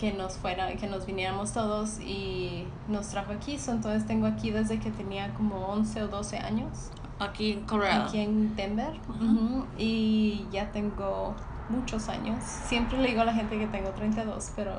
que 0.00 0.14
nos 0.14 0.38
fuera, 0.38 0.74
que 0.76 0.86
nos 0.86 1.04
viniéramos 1.04 1.52
todos 1.52 2.00
y 2.00 2.64
nos 2.88 3.08
trajo 3.08 3.32
aquí. 3.32 3.58
So, 3.58 3.72
entonces 3.72 4.06
tengo 4.06 4.26
aquí 4.26 4.50
desde 4.50 4.80
que 4.80 4.90
tenía 4.90 5.34
como 5.34 5.56
11 5.66 6.04
o 6.04 6.08
12 6.08 6.38
años, 6.38 6.90
Aquí 7.18 7.52
en 7.52 7.66
Colorado. 7.66 8.04
aquí 8.04 8.18
en 8.20 8.56
Denver. 8.56 8.98
Ujú, 9.10 9.66
Y 9.76 10.46
ya 10.50 10.72
tengo 10.72 11.34
muchos 11.68 12.08
años. 12.08 12.42
Siempre 12.42 12.96
le 12.98 13.08
digo 13.08 13.20
a 13.20 13.24
la 13.26 13.34
gente 13.34 13.58
que 13.58 13.66
tengo 13.66 13.90
32, 13.90 14.52
pero 14.56 14.72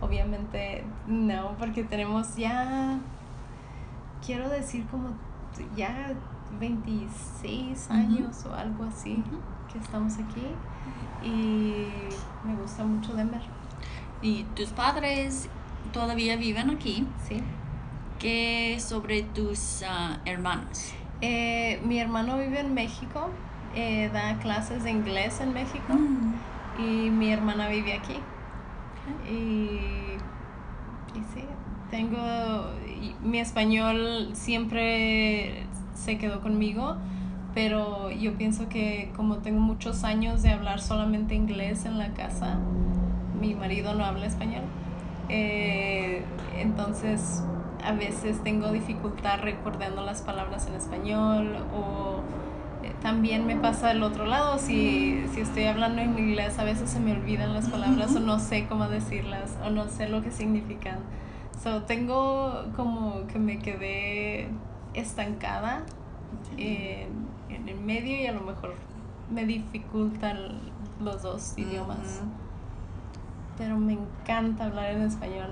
obviamente 0.00 0.84
no, 1.06 1.50
porque 1.58 1.84
tenemos 1.84 2.34
ya, 2.36 2.98
quiero 4.24 4.48
decir 4.48 4.86
como 4.86 5.10
ya 5.76 6.14
26 6.58 7.90
años 7.90 8.46
o 8.46 8.54
algo 8.54 8.84
así 8.84 9.22
que 9.70 9.78
estamos 9.78 10.14
aquí 10.14 10.46
y 11.22 11.86
me 12.46 12.54
gusta 12.60 12.84
mucho 12.84 13.12
Denver. 13.14 13.40
¿Y 14.22 14.44
tus 14.54 14.68
padres 14.68 15.48
todavía 15.92 16.36
viven 16.36 16.70
aquí? 16.70 17.06
Sí. 17.28 17.42
¿Qué 18.20 18.78
sobre 18.78 19.24
tus 19.24 19.82
ah, 19.82 20.20
hermanos? 20.24 20.92
Eh, 21.20 21.80
mi 21.84 21.98
hermano 21.98 22.38
vive 22.38 22.60
en 22.60 22.72
México, 22.72 23.30
eh, 23.74 24.10
da 24.12 24.38
clases 24.38 24.84
de 24.84 24.90
inglés 24.92 25.40
en 25.40 25.52
México 25.52 25.94
y 26.78 27.10
mi 27.10 27.32
hermana 27.32 27.68
vive 27.68 27.94
aquí. 27.94 28.16
Y, 29.28 30.18
y 31.18 31.22
sí, 31.34 31.44
tengo 31.90 32.18
y 32.86 33.14
mi 33.26 33.40
español 33.40 34.30
siempre 34.34 35.66
se 35.96 36.18
quedó 36.18 36.40
conmigo, 36.40 36.96
pero 37.54 38.10
yo 38.12 38.34
pienso 38.34 38.68
que 38.68 39.12
como 39.16 39.38
tengo 39.38 39.58
muchos 39.60 40.04
años 40.04 40.42
de 40.42 40.50
hablar 40.50 40.80
solamente 40.80 41.34
inglés 41.34 41.84
en 41.84 41.98
la 41.98 42.14
casa, 42.14 42.58
mi 43.42 43.54
marido 43.54 43.92
no 43.94 44.04
habla 44.04 44.26
español. 44.26 44.62
Eh, 45.28 46.22
entonces 46.56 47.42
a 47.84 47.92
veces 47.92 48.40
tengo 48.42 48.70
dificultad 48.70 49.40
recordando 49.40 50.02
las 50.02 50.22
palabras 50.22 50.68
en 50.68 50.74
español 50.74 51.56
o 51.74 52.20
eh, 52.84 52.92
también 53.02 53.44
me 53.46 53.56
pasa 53.56 53.88
del 53.88 54.02
otro 54.04 54.26
lado, 54.26 54.58
si, 54.58 55.24
si 55.34 55.40
estoy 55.40 55.64
hablando 55.64 56.00
en 56.00 56.16
inglés 56.16 56.58
a 56.60 56.64
veces 56.64 56.88
se 56.88 57.00
me 57.00 57.12
olvidan 57.12 57.52
las 57.52 57.68
palabras 57.68 58.14
o 58.14 58.20
no 58.20 58.38
sé 58.38 58.66
cómo 58.68 58.88
decirlas 58.88 59.58
o 59.64 59.70
no 59.70 59.88
sé 59.88 60.08
lo 60.08 60.22
que 60.22 60.30
significan. 60.30 60.98
So, 61.60 61.82
tengo 61.82 62.66
como 62.76 63.26
que 63.26 63.38
me 63.38 63.58
quedé 63.58 64.48
estancada 64.94 65.84
en, 66.56 67.08
en 67.48 67.68
el 67.68 67.80
medio 67.80 68.16
y 68.20 68.26
a 68.26 68.32
lo 68.32 68.40
mejor 68.40 68.74
me 69.30 69.44
dificultan 69.46 70.60
los 71.00 71.22
dos 71.22 71.54
idiomas. 71.56 72.22
Pero 73.62 73.76
me 73.78 73.92
encanta 73.92 74.64
hablar 74.64 74.90
en 74.90 75.02
español 75.02 75.50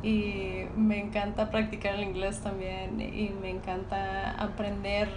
y 0.00 0.62
me 0.76 1.00
encanta 1.00 1.50
practicar 1.50 1.96
el 1.96 2.04
inglés 2.04 2.40
también 2.40 3.00
y 3.00 3.30
me 3.42 3.50
encanta 3.50 4.30
aprender 4.38 5.08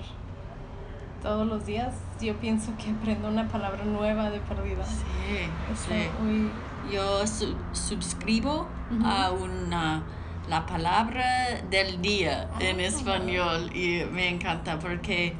todos 1.21 1.45
los 1.45 1.67
días. 1.67 1.93
Yo 2.19 2.35
pienso 2.37 2.71
que 2.83 2.89
aprendo 2.89 3.27
una 3.27 3.47
palabra 3.47 3.85
nueva 3.85 4.31
de 4.31 4.39
perdida. 4.39 4.83
Sí, 4.85 5.37
Está 5.71 5.93
sí. 5.93 6.09
muy- 6.19 6.49
Yo 6.91 7.27
su- 7.27 7.55
suscribo 7.73 8.67
a 9.03 9.29
una 9.31 10.01
la 10.49 10.65
palabra 10.65 11.61
del 11.69 12.01
día 12.01 12.49
en 12.59 12.79
Ah. 12.79 12.83
español 12.83 13.69
y 13.75 14.03
me 14.11 14.29
encanta 14.29 14.79
porque 14.79 15.33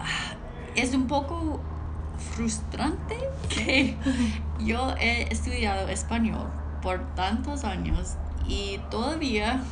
ah, 0.00 0.34
es 0.76 0.94
un 0.94 1.08
poco 1.08 1.60
frustrante 2.34 3.16
que 3.48 3.96
yo 4.60 4.94
he 4.98 5.32
estudiado 5.32 5.88
español 5.88 6.46
por 6.82 7.00
tantos 7.14 7.64
años 7.64 8.16
y 8.46 8.78
todavía 8.90 9.62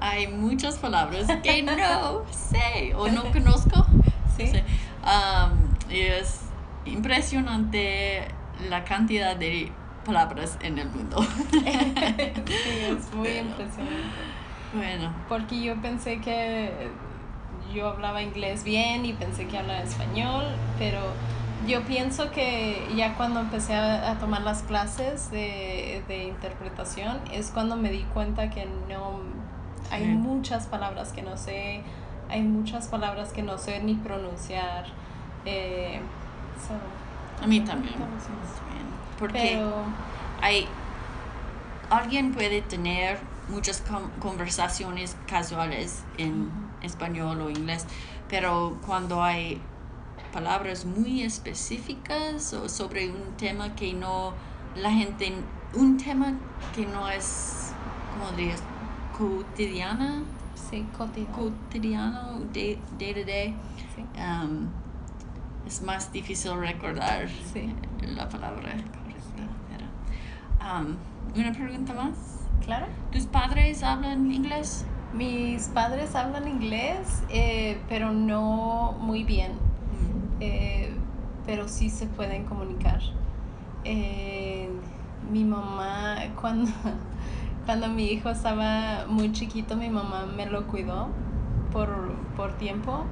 hay 0.00 0.28
muchas 0.28 0.78
palabras 0.78 1.26
que 1.42 1.62
no 1.62 2.24
sé 2.30 2.94
o 2.96 3.08
no 3.08 3.30
conozco. 3.32 3.86
Sí. 4.36 4.50
Y 5.90 6.00
es 6.00 6.42
impresionante 6.86 8.28
la 8.68 8.84
cantidad 8.84 9.36
de 9.36 9.70
palabras 10.04 10.56
en 10.62 10.78
el 10.78 10.88
mundo. 10.88 11.22
sí, 11.50 11.64
es 11.66 13.14
muy 13.14 13.28
impresionante. 13.28 14.20
bueno, 14.72 15.12
Porque 15.28 15.60
yo 15.62 15.76
pensé 15.82 16.20
que 16.20 16.90
yo 17.74 17.88
hablaba 17.88 18.22
inglés 18.22 18.64
bien 18.64 19.04
y 19.04 19.12
pensé 19.12 19.46
que 19.46 19.58
hablaba 19.58 19.80
español, 19.80 20.46
pero 20.78 21.00
yo 21.66 21.82
pienso 21.82 22.30
que 22.30 22.86
ya 22.96 23.14
cuando 23.14 23.40
empecé 23.40 23.74
a, 23.74 24.10
a 24.12 24.18
tomar 24.18 24.42
las 24.42 24.62
clases 24.62 25.30
de, 25.30 26.02
de 26.08 26.24
interpretación 26.24 27.20
es 27.32 27.50
cuando 27.50 27.76
me 27.76 27.90
di 27.90 28.02
cuenta 28.14 28.50
que 28.50 28.66
no 28.88 29.20
hay 29.90 30.04
Sí. 30.04 30.08
muchas 30.10 30.66
palabras 30.66 31.12
que 31.12 31.22
no 31.22 31.36
sé, 31.36 31.82
hay 32.28 32.42
muchas 32.42 32.86
palabras 32.88 33.32
que 33.32 33.42
no 33.42 33.58
sé 33.58 33.82
ni 33.82 33.94
pronunciar. 33.94 34.84
eh, 35.44 36.00
so, 36.66 36.74
a 37.44 37.46
mí 37.46 37.60
también. 37.60 37.94
Porque 39.18 39.38
pero 39.58 39.72
hay 40.40 40.66
alguien 41.90 42.32
puede 42.32 42.62
tener 42.62 43.18
muchas 43.48 43.80
con- 43.80 44.10
conversaciones 44.20 45.16
casuales 45.26 46.04
en 46.18 46.50
español 46.82 47.40
o 47.42 47.50
inglés, 47.50 47.86
pero 48.28 48.78
cuando 48.86 49.22
hay 49.22 49.60
palabras 50.32 50.84
muy 50.84 51.22
específicas 51.22 52.52
o 52.52 52.68
sobre 52.68 53.10
un 53.10 53.36
tema 53.36 53.74
que 53.74 53.92
no 53.92 54.32
la 54.76 54.90
gente 54.90 55.32
un 55.74 55.96
tema 55.96 56.34
que 56.74 56.86
no 56.86 57.08
es 57.08 57.72
como 58.12 58.30
dirías 58.36 58.62
cotidiana 59.16 60.22
sí, 60.54 60.86
cotidiano. 60.96 61.36
cotidiano 61.36 62.38
day, 62.52 62.78
day 62.98 63.14
to 63.14 63.24
day 63.24 63.54
sí. 63.94 64.04
um, 64.20 64.68
es 65.66 65.82
más 65.82 66.12
difícil 66.12 66.56
recordar 66.58 67.28
Sí. 67.52 67.74
la 68.02 68.28
palabra 68.28 68.72
correcta. 68.72 68.98
um, 70.80 70.96
una 71.38 71.52
pregunta 71.52 71.92
más. 71.94 72.16
Claro. 72.64 72.86
¿Tus 73.12 73.26
padres 73.26 73.82
hablan 73.82 74.30
inglés? 74.32 74.84
Mis 75.14 75.68
padres 75.68 76.14
hablan 76.14 76.46
inglés, 76.48 77.22
eh, 77.30 77.78
pero 77.88 78.12
no 78.12 78.92
muy 79.00 79.24
bien, 79.24 79.52
eh, 80.40 80.90
pero 81.46 81.68
sí 81.68 81.90
se 81.90 82.06
pueden 82.06 82.44
comunicar. 82.44 83.00
Eh, 83.84 84.68
mi 85.30 85.44
mamá, 85.44 86.16
cuando, 86.40 86.70
cuando 87.66 87.88
mi 87.88 88.06
hijo 88.06 88.30
estaba 88.30 89.06
muy 89.08 89.32
chiquito, 89.32 89.76
mi 89.76 89.90
mamá 89.90 90.26
me 90.26 90.46
lo 90.46 90.66
cuidó 90.66 91.08
por, 91.72 91.88
por 92.36 92.52
tiempo, 92.54 93.04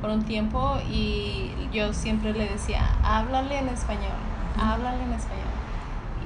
por 0.00 0.10
un 0.10 0.22
tiempo, 0.22 0.76
y 0.90 1.50
yo 1.72 1.92
siempre 1.92 2.32
le 2.32 2.48
decía, 2.48 2.96
háblale 3.02 3.58
en 3.58 3.68
español, 3.68 4.16
háblale 4.58 5.02
en 5.02 5.12
español. 5.12 5.46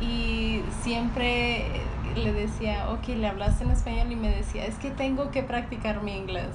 Y 0.00 0.62
siempre 0.82 1.82
le 2.16 2.32
decía, 2.32 2.90
ok, 2.90 3.08
le 3.08 3.28
hablaste 3.28 3.64
en 3.64 3.70
español 3.70 4.10
y 4.12 4.16
me 4.16 4.28
decía, 4.28 4.64
es 4.66 4.76
que 4.76 4.90
tengo 4.90 5.30
que 5.30 5.42
practicar 5.42 6.02
mi 6.02 6.16
inglés. 6.16 6.54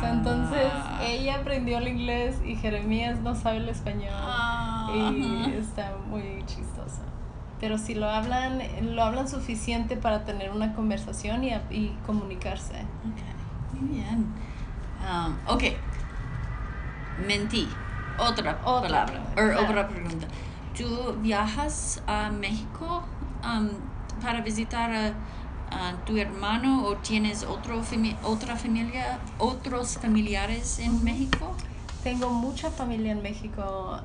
So, 0.00 0.06
entonces 0.06 0.70
Ah. 0.74 1.00
ella 1.04 1.36
aprendió 1.36 1.78
el 1.78 1.88
inglés 1.88 2.36
y 2.44 2.56
Jeremías 2.56 3.20
no 3.20 3.34
sabe 3.34 3.58
el 3.58 3.68
español 3.68 4.10
Ah, 4.12 4.90
y 4.92 5.54
está 5.58 5.94
muy 6.08 6.42
chistoso. 6.46 7.02
Pero 7.60 7.78
si 7.78 7.94
lo 7.94 8.10
hablan, 8.10 8.60
lo 8.94 9.04
hablan 9.04 9.28
suficiente 9.28 9.96
para 9.96 10.24
tener 10.24 10.50
una 10.50 10.74
conversación 10.74 11.44
y, 11.44 11.52
y 11.70 11.96
comunicarse. 12.06 12.74
Ok, 13.04 13.80
muy 13.80 13.88
bien. 13.98 14.26
Um, 15.08 15.36
ok. 15.46 15.62
Mentí. 17.26 17.68
Otra, 18.18 18.58
Otra 18.64 18.88
palabra. 18.88 19.06
palabra, 19.06 19.30
or 19.36 19.50
claro. 19.52 19.64
Otra 19.70 19.88
pregunta. 19.88 20.26
¿Tú 20.76 21.16
viajas 21.20 22.02
a 22.06 22.30
México 22.30 23.04
um, 23.44 23.68
para 24.22 24.40
visitar 24.40 24.90
a, 24.92 25.08
a 25.70 26.04
tu 26.04 26.16
hermano 26.16 26.84
o 26.84 26.96
tienes 26.96 27.44
otro 27.44 27.82
fami- 27.82 28.16
otra 28.24 28.56
familia, 28.56 29.18
otros 29.38 29.98
familiares 29.98 30.78
en 30.78 31.02
México? 31.04 31.54
Tengo 32.02 32.30
mucha 32.30 32.70
familia 32.70 33.12
en 33.12 33.22
México. 33.22 33.98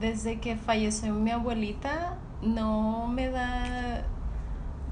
Desde 0.00 0.38
que 0.40 0.56
falleció 0.56 1.12
mi 1.14 1.30
abuelita, 1.30 2.16
no 2.42 3.08
me 3.08 3.30
da, 3.30 4.04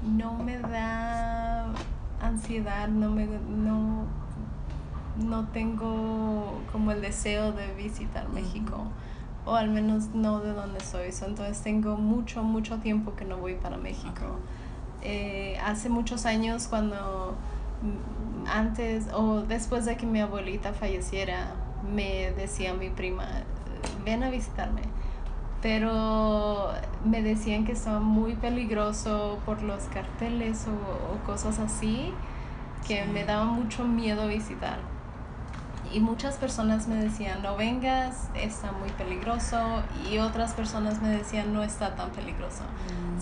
no 0.03 0.33
me 0.33 0.57
da 0.57 1.67
ansiedad, 2.21 2.87
no 2.89 3.11
me, 3.11 3.25
no, 3.25 4.05
no 5.17 5.45
tengo 5.53 6.61
como 6.71 6.91
el 6.91 7.01
deseo 7.01 7.53
de 7.53 7.73
visitar 7.75 8.27
México, 8.29 8.83
o 9.47 9.55
al 9.55 9.69
menos 9.69 10.09
no 10.13 10.39
de 10.41 10.53
donde 10.53 10.79
soy. 10.81 11.11
So, 11.11 11.25
entonces 11.25 11.61
tengo 11.61 11.95
mucho, 11.97 12.43
mucho 12.43 12.77
tiempo 12.77 13.15
que 13.15 13.25
no 13.25 13.37
voy 13.37 13.55
para 13.55 13.77
México. 13.77 14.39
Eh, 15.01 15.57
hace 15.63 15.89
muchos 15.89 16.25
años 16.25 16.67
cuando 16.67 17.35
mm, 17.81 18.47
antes 18.47 19.07
o 19.13 19.41
después 19.41 19.85
de 19.85 19.95
que 19.97 20.05
mi 20.05 20.19
abuelita 20.19 20.73
falleciera, 20.73 21.53
me 21.93 22.31
decía 22.33 22.73
mi 22.73 22.89
prima, 22.89 23.25
ven 24.05 24.23
a 24.23 24.29
visitarme. 24.29 24.81
Pero 25.61 26.69
me 27.03 27.21
decían 27.23 27.65
que 27.65 27.71
estaba 27.71 27.99
muy 27.99 28.35
peligroso 28.35 29.39
por 29.45 29.63
los 29.63 29.83
carteles 29.85 30.67
o, 30.67 31.13
o 31.15 31.25
cosas 31.25 31.57
así, 31.59 32.13
que 32.87 33.03
Sí. 33.03 33.09
me 33.11 33.25
daba 33.25 33.45
mucho 33.45 33.83
miedo 33.83 34.27
visitar. 34.27 34.77
Y 35.97 35.99
muchas 35.99 36.35
personas 36.35 36.87
me 36.87 36.95
decían, 36.95 37.41
no 37.41 37.57
vengas, 37.57 38.29
está 38.35 38.71
muy 38.71 38.89
peligroso. 38.89 39.81
Y 40.11 40.19
otras 40.19 40.53
personas 40.53 41.01
me 41.01 41.09
decían, 41.09 41.53
no 41.53 41.63
está 41.63 41.95
tan 41.95 42.11
peligroso. 42.11 42.61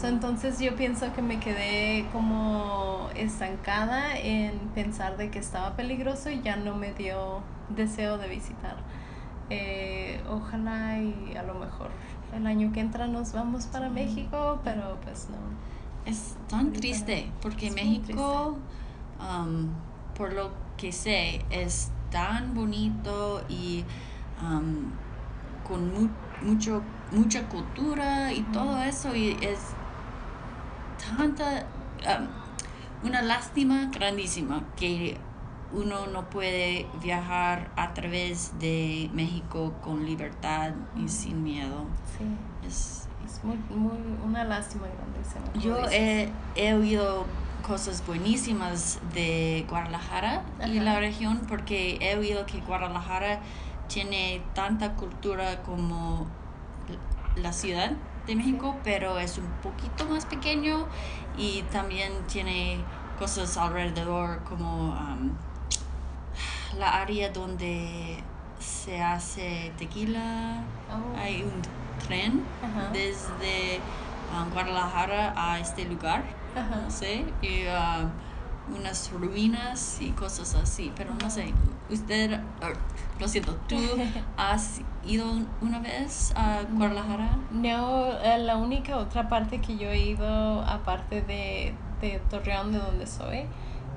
Mm. 0.04 0.06
entonces 0.06 0.60
yo 0.60 0.76
pienso 0.76 1.14
que 1.14 1.22
me 1.22 1.40
quedé 1.40 2.06
como 2.12 3.08
estancada 3.16 4.18
en 4.18 4.60
pensar 4.76 5.16
de 5.16 5.32
que 5.32 5.40
estaba 5.40 5.78
peligroso 5.78 6.30
y 6.30 6.42
ya 6.42 6.58
no 6.58 6.76
me 6.76 6.92
dio 6.92 7.42
deseo 7.70 8.18
de 8.18 8.28
visitar. 8.28 8.76
Eh, 9.50 10.20
ojalá 10.30 11.00
y 11.00 11.34
a 11.38 11.44
lo 11.44 11.54
mejor 11.54 11.92
el 12.36 12.46
año 12.46 12.74
que 12.74 12.82
entra 12.82 13.08
nos 13.08 13.32
vamos 13.32 13.68
para 13.68 13.90
México, 13.90 14.60
pero 14.66 14.98
pues 15.02 15.30
no. 15.30 15.38
Es 16.06 16.36
tan 16.50 16.74
triste 16.74 17.32
porque 17.42 17.68
Es 17.68 17.76
México, 17.76 18.58
um, 19.22 19.70
por 20.14 20.34
lo 20.34 20.52
que 20.76 20.92
sé, 20.92 21.46
es 21.50 21.92
tan 22.16 22.54
bonito 22.54 23.44
y 23.50 23.84
um, 24.42 24.90
con 25.68 25.94
mu- 25.94 26.10
mucho, 26.42 26.82
mucha 27.12 27.42
cultura 27.50 28.32
y 28.32 28.40
todo 28.54 28.82
eso 28.82 29.14
y 29.14 29.36
es 29.42 29.60
tanta, 31.18 31.66
um, 32.08 33.08
una 33.08 33.22
lástima 33.22 33.90
grandísima 33.94 34.64
que 34.78 35.18
uno 35.74 36.08
no 36.08 36.30
puede 36.30 36.88
viajar 37.04 37.70
a 37.76 37.94
través 37.94 38.58
de 38.60 39.10
México 39.14 39.74
con 39.84 40.06
libertad 40.06 40.72
y 40.96 41.10
sin 41.10 41.44
miedo. 41.44 41.86
Sí, 42.18 42.24
Es, 42.66 43.08
es 43.26 43.44
muy, 43.44 43.58
muy, 43.78 43.98
una 44.26 44.46
lástima 44.46 44.86
grandísima. 44.88 45.52
Yo 45.62 45.90
he, 45.92 46.30
he 46.56 46.74
oído 46.76 47.26
cosas 47.66 48.06
buenísimas 48.06 49.00
de 49.14 49.66
Guadalajara 49.70 50.44
y 50.60 50.76
Ajá. 50.78 50.84
la 50.84 51.00
región 51.00 51.42
porque 51.48 51.98
he 52.02 52.16
oído 52.18 52.46
que 52.46 52.60
Guadalajara 52.62 53.40
tiene 53.88 54.42
tanta 54.54 54.94
cultura 54.94 55.64
como 55.64 56.28
la 57.36 57.52
ciudad 57.54 57.92
de 58.28 58.36
México, 58.36 58.76
pero 58.84 59.20
es 59.20 59.38
un 59.38 59.48
poquito 59.64 60.06
más 60.06 60.26
pequeño 60.26 60.86
y 61.38 61.64
también 61.72 62.12
tiene 62.28 62.78
cosas 63.20 63.58
alrededor 63.58 64.44
como 64.44 64.90
um, 64.90 65.32
la 66.78 67.02
área 67.02 67.30
donde 67.30 68.18
se 68.60 69.02
hace 69.02 69.72
tequila. 69.78 70.64
Oh, 70.92 71.18
Hay 71.18 71.44
un 71.44 71.62
tren 72.06 72.44
Ajá. 72.64 72.90
desde 72.92 73.80
um, 74.34 74.50
Guadalajara 74.52 75.34
a 75.36 75.60
este 75.60 75.86
lugar, 75.86 76.24
Ajá. 76.56 76.82
no 76.84 76.92
sé, 76.92 77.26
y 77.42 77.66
um, 77.68 78.10
unas 78.78 79.12
ruinas 79.12 80.02
y 80.02 80.12
cosas 80.12 80.56
así, 80.56 80.92
pero 80.96 81.14
no 81.22 81.30
sé, 81.30 81.54
usted, 81.90 82.32
er, 82.32 82.42
lo 83.20 83.28
siento, 83.28 83.56
¿tú 83.68 83.78
has 84.38 84.82
ido 85.06 85.26
una 85.62 85.80
vez 85.80 86.34
a 86.36 86.62
Guadalajara? 86.72 87.38
No, 87.52 88.12
eh, 88.20 88.38
la 88.40 88.58
única 88.58 88.98
otra 88.98 89.30
parte 89.30 89.62
que 89.62 89.78
yo 89.78 89.90
he 89.90 90.00
ido, 90.00 90.62
aparte 90.62 91.22
de, 91.22 91.74
de 92.02 92.20
Torreón, 92.30 92.72
de 92.72 92.80
donde 92.80 93.08
soy, 93.08 93.46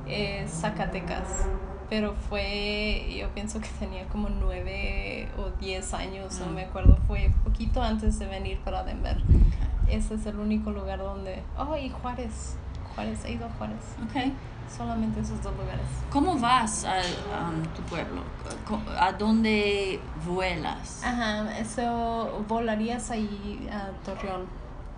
es 0.06 0.50
Zacatecas. 0.50 1.46
Pero 1.90 2.14
fue, 2.28 3.16
yo 3.18 3.30
pienso 3.30 3.60
que 3.60 3.68
tenía 3.78 4.06
como 4.08 4.28
nueve 4.28 5.26
o 5.38 5.48
diez 5.58 5.94
años, 5.94 6.38
no 6.38 6.52
me 6.52 6.64
acuerdo, 6.64 6.98
fue 7.06 7.32
poquito 7.44 7.82
antes 7.82 8.18
de 8.18 8.26
venir 8.26 8.58
para 8.60 8.82
Denver. 8.84 9.16
Ese 9.90 10.14
es 10.14 10.26
el 10.26 10.38
único 10.38 10.70
lugar 10.70 10.98
donde... 10.98 11.42
Oh, 11.58 11.76
y 11.76 11.88
Juárez. 11.90 12.56
Juárez, 12.94 13.24
he 13.24 13.32
ido 13.32 13.46
a 13.46 13.50
Juárez. 13.50 13.78
Ok. 14.04 14.32
Solamente 14.76 15.20
esos 15.20 15.42
dos 15.42 15.52
lugares. 15.56 15.86
¿Cómo 16.10 16.38
vas 16.38 16.84
a 16.84 16.96
um, 17.48 17.62
tu 17.74 17.80
pueblo? 17.82 18.20
¿A 19.00 19.12
dónde 19.12 19.98
vuelas? 20.26 21.02
Ajá, 21.02 21.58
eso 21.58 22.44
volarías 22.46 23.10
ahí 23.10 23.66
a 23.72 23.88
Torreón. 24.04 24.42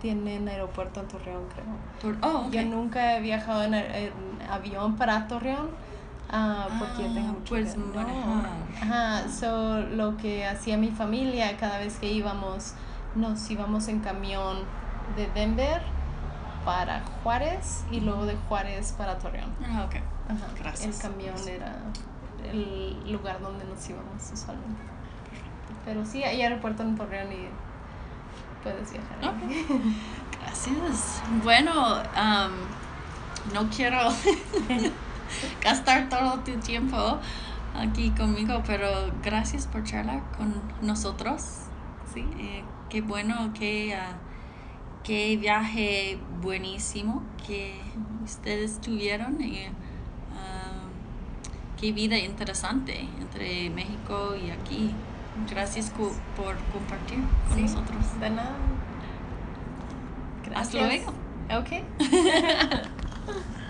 Tienen 0.01 0.47
aeropuerto 0.49 0.99
en 0.99 1.07
Torreón, 1.07 1.43
creo. 1.53 2.15
Por- 2.19 2.29
oh, 2.29 2.47
ok. 2.47 2.51
Yo 2.51 2.63
nunca 2.65 3.15
he 3.15 3.21
viajado 3.21 3.63
en, 3.63 3.73
en 3.75 4.11
avión 4.49 4.97
para 4.97 5.25
Torreón 5.27 5.69
ah, 6.29 6.67
porque 6.77 7.05
Ah, 7.09 7.13
tengo 7.13 7.33
mucho 7.33 7.49
puedes 7.49 7.73
que- 7.75 7.79
no. 7.79 7.85
manejar. 7.93 8.49
Ajá, 8.81 9.29
so, 9.29 9.79
lo 9.79 10.17
que 10.17 10.45
hacía 10.45 10.75
mi 10.77 10.89
familia 10.89 11.55
cada 11.55 11.77
vez 11.77 11.97
que 11.97 12.11
íbamos, 12.11 12.73
nos 13.15 13.49
íbamos 13.49 13.87
en 13.87 13.99
camión 14.01 14.57
de 15.15 15.27
Denver 15.27 15.81
para 16.65 17.01
Juárez 17.23 17.83
y 17.91 17.99
luego 18.01 18.25
de 18.25 18.35
Juárez 18.47 18.93
para 18.97 19.17
Torreón. 19.17 19.51
Ah, 19.63 19.85
ok. 19.85 19.95
Ajá, 20.29 20.47
Gracias. 20.59 20.95
El 20.95 21.01
camión 21.01 21.35
era 21.47 21.75
el 22.51 23.11
lugar 23.11 23.39
donde 23.41 23.65
nos 23.65 23.89
íbamos 23.89 24.31
usualmente. 24.31 24.81
Pero 25.85 26.05
sí, 26.05 26.23
hay 26.23 26.41
aeropuerto 26.41 26.83
en 26.83 26.95
Torreón 26.95 27.31
y 27.31 27.47
puedes 28.63 28.91
viajar. 28.91 29.17
ahí. 29.21 29.65
Ok. 29.69 29.81
Gracias. 30.41 31.21
Bueno, 31.43 31.95
um, 31.95 33.53
no 33.53 33.69
quiero 33.69 33.97
gastar 35.63 36.09
todo 36.09 36.39
tu 36.39 36.53
tiempo 36.59 37.19
aquí 37.75 38.11
conmigo, 38.11 38.61
pero 38.65 39.11
gracias 39.23 39.67
por 39.67 39.83
charlar 39.83 40.21
con 40.37 40.53
nosotros. 40.81 41.43
Sí. 42.13 42.27
Eh, 42.37 42.63
qué 42.89 43.01
bueno, 43.01 43.51
qué, 43.53 43.95
ah, 43.95 44.13
qué 45.03 45.37
viaje 45.37 46.17
buenísimo 46.41 47.23
que 47.45 47.79
ustedes 48.23 48.79
tuvieron 48.81 49.41
y 49.41 49.65
ah, 50.35 50.87
qué 51.79 51.91
vida 51.91 52.17
interesante 52.17 53.07
entre 53.19 53.69
México 53.69 54.35
y 54.35 54.51
aquí. 54.51 54.91
Gracias 55.49 55.89
por 55.91 56.13
compartir 56.73 57.19
con 57.47 57.55
Sí, 57.57 57.61
nosotros. 57.63 58.19
De 58.19 58.29
nada. 58.29 58.55
Hasta 60.53 60.85
luego. 60.85 61.13
Ok. 61.57 61.83